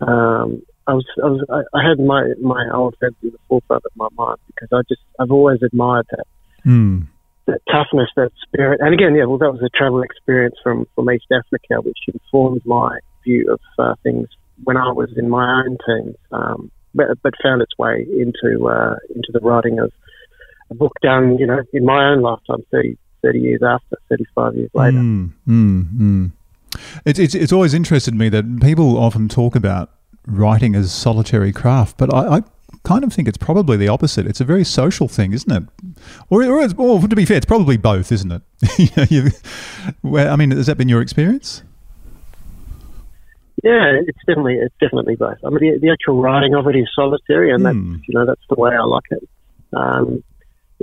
Um, 0.00 0.62
I 0.86 0.94
was, 0.94 1.06
I 1.22 1.28
was, 1.28 1.66
I 1.74 1.88
had 1.88 1.98
my 1.98 2.34
my 2.40 2.68
old 2.74 2.96
friends 2.98 3.16
in 3.22 3.30
the 3.30 3.38
forefront 3.48 3.84
of 3.84 3.92
my 3.96 4.08
mind 4.16 4.38
because 4.48 4.68
I 4.72 4.82
just, 4.88 5.00
I've 5.18 5.30
always 5.30 5.62
admired 5.62 6.06
that. 6.10 6.26
Mm 6.66 7.06
that 7.46 7.60
toughness, 7.70 8.08
that 8.16 8.30
spirit. 8.42 8.80
And 8.80 8.94
again, 8.94 9.14
yeah, 9.14 9.24
well, 9.24 9.38
that 9.38 9.52
was 9.52 9.62
a 9.62 9.68
travel 9.76 10.02
experience 10.02 10.56
from, 10.62 10.86
from 10.94 11.10
East 11.10 11.26
Africa, 11.32 11.80
which 11.82 11.98
informed 12.12 12.62
my 12.64 12.98
view 13.22 13.52
of 13.52 13.60
uh, 13.78 13.94
things 14.02 14.28
when 14.62 14.76
I 14.76 14.92
was 14.92 15.10
in 15.16 15.28
my 15.28 15.62
own 15.62 15.76
teens, 15.86 16.16
um, 16.32 16.70
but, 16.94 17.06
but 17.22 17.34
found 17.42 17.60
its 17.60 17.76
way 17.78 18.06
into 18.08 18.68
uh, 18.68 18.96
into 19.14 19.32
the 19.32 19.40
writing 19.40 19.78
of 19.78 19.90
a 20.70 20.74
book 20.74 20.92
done, 21.02 21.38
you 21.38 21.46
know, 21.46 21.60
in 21.72 21.84
my 21.84 22.10
own 22.10 22.22
lifetime, 22.22 22.64
30, 22.70 22.96
30 23.24 23.38
years 23.38 23.62
after, 23.62 23.96
35 24.10 24.54
years 24.56 24.70
later. 24.74 24.98
Mm, 24.98 25.32
mm, 25.48 25.84
mm. 25.96 26.32
It's, 27.04 27.18
it's, 27.18 27.34
it's 27.34 27.52
always 27.52 27.72
interested 27.72 28.14
me 28.14 28.28
that 28.28 28.60
people 28.60 28.98
often 28.98 29.28
talk 29.28 29.56
about 29.56 29.90
writing 30.26 30.74
as 30.74 30.92
solitary 30.92 31.52
craft, 31.52 31.96
but 31.96 32.12
I, 32.12 32.36
I 32.36 32.42
kind 32.82 33.02
of 33.04 33.12
think 33.12 33.28
it's 33.28 33.38
probably 33.38 33.76
the 33.76 33.88
opposite. 33.88 34.26
It's 34.26 34.40
a 34.40 34.44
very 34.44 34.64
social 34.64 35.08
thing, 35.08 35.32
isn't 35.32 35.50
it? 35.50 35.62
Or, 36.28 36.44
or, 36.44 36.68
or 36.76 37.00
to 37.08 37.16
be 37.16 37.24
fair, 37.24 37.38
it's 37.38 37.46
probably 37.46 37.76
both, 37.76 38.12
isn't 38.12 38.32
it? 38.32 38.42
you 39.10 39.22
know, 39.22 39.30
well, 40.02 40.32
I 40.32 40.36
mean, 40.36 40.50
has 40.50 40.66
that 40.66 40.76
been 40.76 40.88
your 40.88 41.00
experience? 41.00 41.62
Yeah, 43.62 43.98
it's 44.06 44.18
definitely 44.26 44.56
it's 44.56 44.74
definitely 44.78 45.16
both. 45.16 45.38
I 45.42 45.48
mean, 45.48 45.60
the, 45.60 45.78
the 45.80 45.90
actual 45.90 46.20
writing 46.20 46.54
of 46.54 46.66
it 46.66 46.76
is 46.76 46.86
solitary, 46.94 47.50
and 47.50 47.60
mm. 47.60 47.64
that's 47.64 47.76
hmm. 47.76 47.96
you 48.06 48.18
know 48.18 48.26
that's 48.26 48.42
the 48.50 48.56
way 48.56 48.76
I 48.76 48.82
like 48.82 49.04
it. 49.10 49.28
Um, 49.72 50.22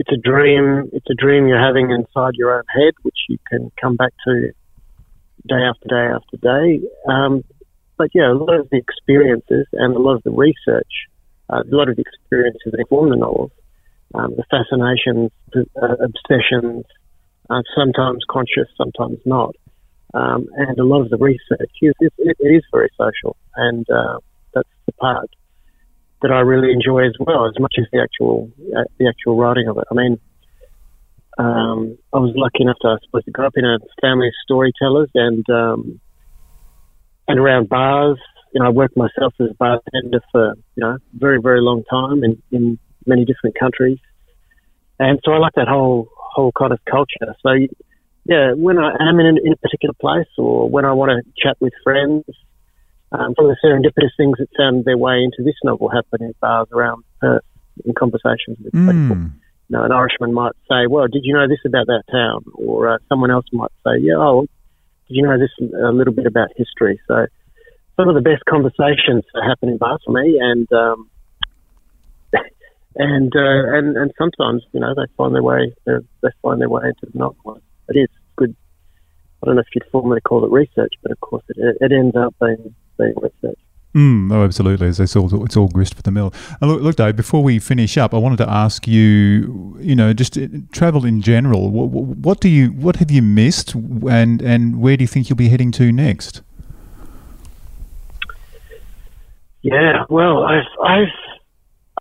it's 0.01 0.11
a 0.11 0.17
dream. 0.17 0.89
It's 0.93 1.05
a 1.11 1.13
dream 1.13 1.47
you're 1.47 1.63
having 1.63 1.91
inside 1.91 2.33
your 2.33 2.57
own 2.57 2.63
head, 2.69 2.93
which 3.03 3.19
you 3.29 3.37
can 3.47 3.71
come 3.79 3.95
back 3.95 4.13
to 4.25 4.51
day 5.47 5.61
after 5.69 5.87
day 5.87 6.07
after 6.17 6.37
day. 6.37 6.81
Um, 7.07 7.43
but 7.97 8.09
yeah, 8.15 8.31
a 8.31 8.33
lot 8.33 8.55
of 8.59 8.67
the 8.71 8.77
experiences 8.77 9.67
and 9.73 9.95
a 9.95 9.99
lot 9.99 10.15
of 10.15 10.23
the 10.23 10.31
research, 10.31 10.93
uh, 11.51 11.61
a 11.61 11.75
lot 11.75 11.87
of 11.87 11.97
the 11.97 12.01
experiences 12.01 12.71
that 12.71 12.83
form 12.89 13.11
the 13.11 13.15
novels, 13.15 13.51
um, 14.15 14.33
the 14.35 14.43
fascinations, 14.49 15.29
uh, 15.55 15.95
obsessions, 16.09 16.83
uh, 17.51 17.61
sometimes 17.75 18.23
conscious, 18.27 18.69
sometimes 18.75 19.19
not, 19.25 19.55
um, 20.15 20.47
and 20.55 20.79
a 20.79 20.83
lot 20.83 21.01
of 21.01 21.11
the 21.11 21.17
research 21.17 21.73
is 21.83 21.93
it, 21.99 22.13
it 22.17 22.37
is 22.47 22.63
very 22.71 22.89
social, 22.97 23.37
and 23.55 23.87
uh, 23.91 24.17
that's 24.55 24.67
the 24.87 24.93
part 24.93 25.29
that 26.21 26.31
I 26.31 26.39
really 26.39 26.71
enjoy 26.71 27.05
as 27.05 27.15
well, 27.19 27.47
as 27.47 27.59
much 27.59 27.75
as 27.79 27.85
the 27.91 28.01
actual 28.01 28.51
uh, 28.75 28.83
the 28.97 29.07
actual 29.07 29.35
writing 29.37 29.67
of 29.67 29.77
it. 29.77 29.85
I 29.91 29.93
mean, 29.93 30.19
um, 31.37 31.97
I 32.13 32.19
was 32.19 32.33
lucky 32.35 32.61
enough 32.61 32.77
to, 32.81 32.89
I 32.89 32.97
suppose, 33.05 33.25
to 33.25 33.31
grow 33.31 33.47
up 33.47 33.53
in 33.55 33.65
a 33.65 33.79
family 34.01 34.27
of 34.27 34.33
storytellers, 34.43 35.09
and 35.15 35.49
um, 35.49 35.99
and 37.27 37.39
around 37.39 37.69
bars. 37.69 38.19
You 38.53 38.59
know, 38.59 38.67
I 38.67 38.69
worked 38.69 38.97
myself 38.97 39.33
as 39.39 39.51
a 39.51 39.53
bartender 39.55 40.21
for 40.31 40.55
you 40.75 40.81
know 40.81 40.97
very 41.13 41.39
very 41.41 41.61
long 41.61 41.83
time 41.89 42.23
in 42.23 42.41
in 42.51 42.77
many 43.05 43.25
different 43.25 43.57
countries, 43.59 43.99
and 44.99 45.19
so 45.25 45.31
I 45.31 45.37
like 45.37 45.53
that 45.55 45.67
whole 45.67 46.09
whole 46.15 46.51
kind 46.51 46.71
of 46.71 46.79
culture. 46.85 47.35
So 47.41 47.67
yeah, 48.25 48.53
when 48.53 48.77
I 48.77 48.91
am 48.99 49.19
in, 49.19 49.37
in 49.43 49.53
a 49.53 49.57
particular 49.57 49.95
place 49.99 50.27
or 50.37 50.69
when 50.69 50.85
I 50.85 50.93
want 50.93 51.11
to 51.11 51.31
chat 51.41 51.57
with 51.59 51.73
friends, 51.83 52.25
um, 53.11 53.33
some 53.35 53.49
of 53.49 53.55
the 53.55 53.57
serendipitous 53.63 54.11
things 54.15 54.37
that 54.39 54.47
found 54.57 54.85
their 54.85 54.97
way 54.97 55.23
into 55.23 55.43
this 55.43 55.55
novel 55.63 55.89
happen 55.89 56.23
in 56.23 56.33
bars 56.39 56.67
around 56.71 57.03
Perth 57.19 57.43
in 57.85 57.93
conversations 57.93 58.57
with 58.63 58.73
mm. 58.73 58.87
people. 58.87 59.17
You 59.17 59.77
know, 59.77 59.83
an 59.83 59.91
Irishman 59.91 60.33
might 60.33 60.53
say, 60.69 60.87
"Well, 60.87 61.07
did 61.07 61.23
you 61.23 61.33
know 61.33 61.47
this 61.47 61.59
about 61.65 61.87
that 61.87 62.03
town?" 62.11 62.43
Or 62.55 62.93
uh, 62.93 62.97
someone 63.09 63.31
else 63.31 63.45
might 63.51 63.71
say, 63.85 63.99
"Yeah, 63.99 64.15
oh, 64.17 64.47
did 65.07 65.15
you 65.15 65.23
know 65.23 65.37
this 65.37 65.51
a 65.59 65.91
little 65.91 66.13
bit 66.13 66.25
about 66.25 66.49
history?" 66.55 66.99
So, 67.07 67.27
some 67.97 68.07
of 68.07 68.15
the 68.15 68.21
best 68.21 68.43
conversations 68.49 69.23
happen 69.33 69.69
in 69.69 69.77
bars 69.77 70.01
for 70.05 70.11
me, 70.11 70.39
and 70.39 70.71
um, 70.71 71.09
and 72.95 73.33
uh, 73.35 73.77
and 73.77 73.97
and 73.97 74.11
sometimes 74.17 74.63
you 74.71 74.79
know 74.79 74.93
they 74.95 75.11
find 75.17 75.35
their 75.35 75.43
way 75.43 75.73
they 75.85 76.29
find 76.41 76.61
their 76.61 76.69
way 76.69 76.83
into 76.85 77.11
the 77.13 77.29
life. 77.45 77.61
It 77.89 77.97
is 77.97 78.09
good. 78.37 78.55
I 79.43 79.47
don't 79.47 79.55
know 79.55 79.61
if 79.61 79.67
you'd 79.73 79.89
formally 79.91 80.21
call 80.21 80.45
it 80.45 80.51
research, 80.51 80.93
but 81.01 81.11
of 81.11 81.19
course 81.19 81.43
it, 81.49 81.77
it 81.79 81.91
ends 81.91 82.15
up 82.15 82.35
being 82.39 82.75
being 83.01 83.13
research. 83.21 83.59
Mm, 83.93 84.31
oh, 84.31 84.45
absolutely. 84.45 84.87
It's 84.87 85.15
all, 85.15 85.43
it's 85.43 85.57
all 85.57 85.67
grist 85.67 85.95
for 85.95 86.01
the 86.01 86.11
mill. 86.11 86.33
look, 86.61 86.81
look, 86.81 86.95
Dave, 86.95 87.17
before 87.17 87.43
we 87.43 87.59
finish 87.59 87.97
up, 87.97 88.13
I 88.13 88.17
wanted 88.17 88.37
to 88.37 88.49
ask 88.49 88.87
you, 88.87 89.75
you 89.81 89.95
know, 89.95 90.13
just 90.13 90.37
uh, 90.37 90.47
travel 90.71 91.05
in 91.05 91.21
general. 91.21 91.69
What, 91.69 91.89
what 91.89 92.39
do 92.39 92.47
you, 92.47 92.69
what 92.69 92.97
have 92.97 93.11
you 93.11 93.21
missed, 93.21 93.75
and 93.75 94.41
and 94.41 94.79
where 94.79 94.95
do 94.95 95.03
you 95.03 95.07
think 95.07 95.29
you'll 95.29 95.35
be 95.35 95.49
heading 95.49 95.71
to 95.73 95.91
next? 95.91 96.41
Yeah, 99.61 100.05
well, 100.09 100.43
I've 100.43 100.71
I've 100.83 101.07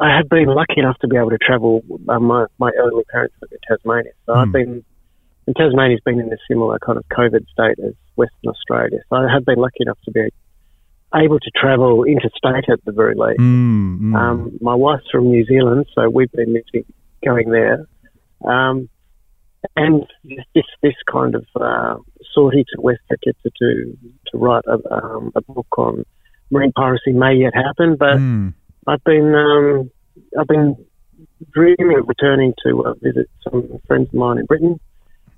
I 0.00 0.16
have 0.16 0.28
been 0.28 0.46
lucky 0.46 0.78
enough 0.78 0.98
to 0.98 1.08
be 1.08 1.16
able 1.16 1.30
to 1.30 1.38
travel. 1.38 1.82
Uh, 2.08 2.20
my 2.20 2.46
my 2.58 2.70
elderly 2.78 3.04
parents 3.10 3.34
live 3.42 3.50
in 3.50 3.58
Tasmania, 3.68 4.12
so 4.26 4.32
mm. 4.32 4.36
I've 4.36 4.52
been. 4.52 4.84
And 5.46 5.56
Tasmania's 5.56 6.00
been 6.04 6.20
in 6.20 6.32
a 6.32 6.36
similar 6.46 6.78
kind 6.78 6.96
of 6.96 7.04
COVID 7.08 7.44
state 7.48 7.82
as 7.84 7.94
Western 8.14 8.50
Australia, 8.50 9.00
so 9.08 9.16
I 9.16 9.32
have 9.32 9.44
been 9.44 9.58
lucky 9.58 9.78
enough 9.80 9.98
to 10.04 10.12
be 10.12 10.28
able 11.14 11.38
to 11.40 11.50
travel 11.54 12.04
interstate 12.04 12.68
at 12.70 12.84
the 12.84 12.92
very 12.92 13.14
least. 13.14 13.40
Mm, 13.40 14.00
mm. 14.00 14.16
Um, 14.16 14.58
my 14.60 14.74
wife's 14.74 15.08
from 15.10 15.30
New 15.30 15.44
Zealand, 15.44 15.86
so 15.94 16.08
we've 16.08 16.30
been 16.32 16.52
missing 16.52 16.84
going 17.24 17.50
there. 17.50 17.86
Um, 18.44 18.88
and 19.76 20.06
this 20.24 20.64
this 20.82 20.94
kind 21.10 21.34
of 21.34 21.46
uh, 21.60 21.96
sortie 22.32 22.64
to 22.74 22.80
Westpac 22.80 23.20
to 23.22 23.32
to 23.44 23.98
to 24.28 24.38
write 24.38 24.64
a, 24.66 24.94
um, 24.94 25.32
a 25.34 25.42
book 25.42 25.66
on 25.76 26.04
marine 26.50 26.72
piracy 26.72 27.12
may 27.12 27.34
yet 27.34 27.54
happen, 27.54 27.96
but 27.96 28.16
mm. 28.16 28.54
I've 28.86 29.04
been 29.04 29.34
um, 29.34 29.90
I've 30.38 30.46
been 30.46 30.76
dreaming 31.52 31.98
of 31.98 32.08
returning 32.08 32.54
to 32.66 32.84
uh, 32.84 32.94
visit 33.02 33.28
some 33.44 33.80
friends 33.86 34.08
of 34.08 34.14
mine 34.14 34.38
in 34.38 34.46
Britain. 34.46 34.80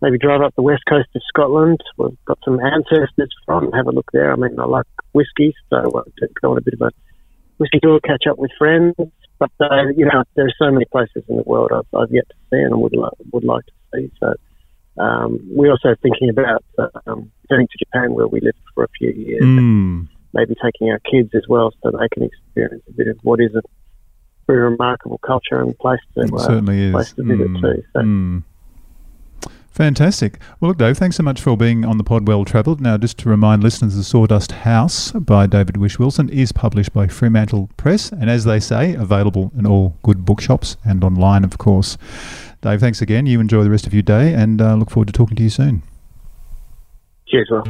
Maybe 0.02 0.18
drive 0.18 0.42
up 0.42 0.54
the 0.56 0.62
west 0.62 0.82
coast 0.88 1.08
of 1.14 1.22
Scotland. 1.28 1.80
We've 1.96 2.16
got 2.26 2.38
some 2.44 2.60
ancestors 2.60 3.32
from. 3.46 3.72
Have 3.72 3.86
a 3.86 3.92
look 3.92 4.10
there. 4.12 4.32
I 4.32 4.36
mean, 4.36 4.58
I 4.58 4.64
like 4.64 4.86
whiskey, 5.12 5.54
so 5.70 5.76
uh, 5.76 6.02
to 6.18 6.28
go 6.40 6.52
on 6.52 6.58
a 6.58 6.60
bit 6.60 6.74
of 6.74 6.82
a 6.82 6.90
whiskey 7.58 7.78
tour, 7.80 8.00
catch 8.00 8.24
up 8.28 8.38
with 8.38 8.50
friends. 8.58 8.94
But 9.38 9.50
uh, 9.60 9.88
you 9.96 10.04
know, 10.04 10.24
there 10.34 10.46
are 10.46 10.54
so 10.58 10.70
many 10.70 10.84
places 10.86 11.22
in 11.28 11.36
the 11.36 11.42
world 11.42 11.70
I've, 11.72 11.98
I've 11.98 12.12
yet 12.12 12.28
to 12.28 12.34
see 12.50 12.60
and 12.60 12.78
would 12.80 12.94
like 12.94 13.12
would 13.32 13.44
like 13.44 13.64
to 13.64 13.72
see. 13.94 14.12
So 14.20 14.34
um, 15.02 15.40
we're 15.48 15.70
also 15.70 15.94
thinking 16.02 16.28
about 16.30 16.64
um, 17.06 17.30
going 17.48 17.66
to 17.66 17.78
Japan, 17.78 18.12
where 18.12 18.26
we 18.26 18.40
lived 18.40 18.58
for 18.74 18.84
a 18.84 18.88
few 18.98 19.10
years. 19.10 19.44
Mm 19.44 20.08
maybe 20.34 20.54
taking 20.62 20.90
our 20.90 20.98
kids 21.00 21.30
as 21.34 21.42
well 21.48 21.72
so 21.82 21.90
they 21.90 22.08
can 22.12 22.24
experience 22.24 22.82
a 22.88 22.92
bit 22.92 23.08
of 23.08 23.18
what 23.22 23.40
is 23.40 23.54
a 23.54 23.62
very 24.46 24.62
remarkable 24.62 25.18
culture 25.18 25.60
and 25.60 25.78
place 25.78 26.00
to, 26.14 26.22
uh, 26.22 26.38
certainly 26.38 26.84
is. 26.84 26.92
place 26.92 27.12
to 27.12 27.22
visit 27.22 27.48
mm. 27.48 27.60
too. 27.60 27.82
So. 27.92 28.00
Mm. 28.00 28.44
Fantastic. 29.72 30.38
Well, 30.60 30.68
look, 30.68 30.78
Dave, 30.78 30.98
thanks 30.98 31.16
so 31.16 31.22
much 31.22 31.40
for 31.40 31.56
being 31.56 31.82
on 31.82 31.96
the 31.96 32.04
pod 32.04 32.28
Well 32.28 32.44
Travelled. 32.44 32.78
Now, 32.78 32.98
just 32.98 33.16
to 33.20 33.30
remind 33.30 33.62
listeners, 33.62 33.96
The 33.96 34.04
Sawdust 34.04 34.52
House 34.52 35.12
by 35.12 35.46
David 35.46 35.78
Whish-Wilson 35.78 36.28
is 36.28 36.52
published 36.52 36.92
by 36.92 37.06
Fremantle 37.08 37.70
Press, 37.78 38.12
and 38.12 38.28
as 38.28 38.44
they 38.44 38.60
say, 38.60 38.94
available 38.94 39.50
in 39.56 39.66
all 39.66 39.96
good 40.02 40.26
bookshops 40.26 40.76
and 40.84 41.02
online, 41.02 41.42
of 41.42 41.56
course. 41.56 41.96
Dave, 42.60 42.80
thanks 42.80 43.00
again. 43.00 43.24
You 43.24 43.40
enjoy 43.40 43.64
the 43.64 43.70
rest 43.70 43.86
of 43.86 43.94
your 43.94 44.02
day, 44.02 44.34
and 44.34 44.60
uh, 44.60 44.74
look 44.74 44.90
forward 44.90 45.06
to 45.06 45.12
talking 45.12 45.36
to 45.38 45.42
you 45.42 45.50
soon. 45.50 45.82
Cheers, 47.26 47.48
Will. 47.50 47.64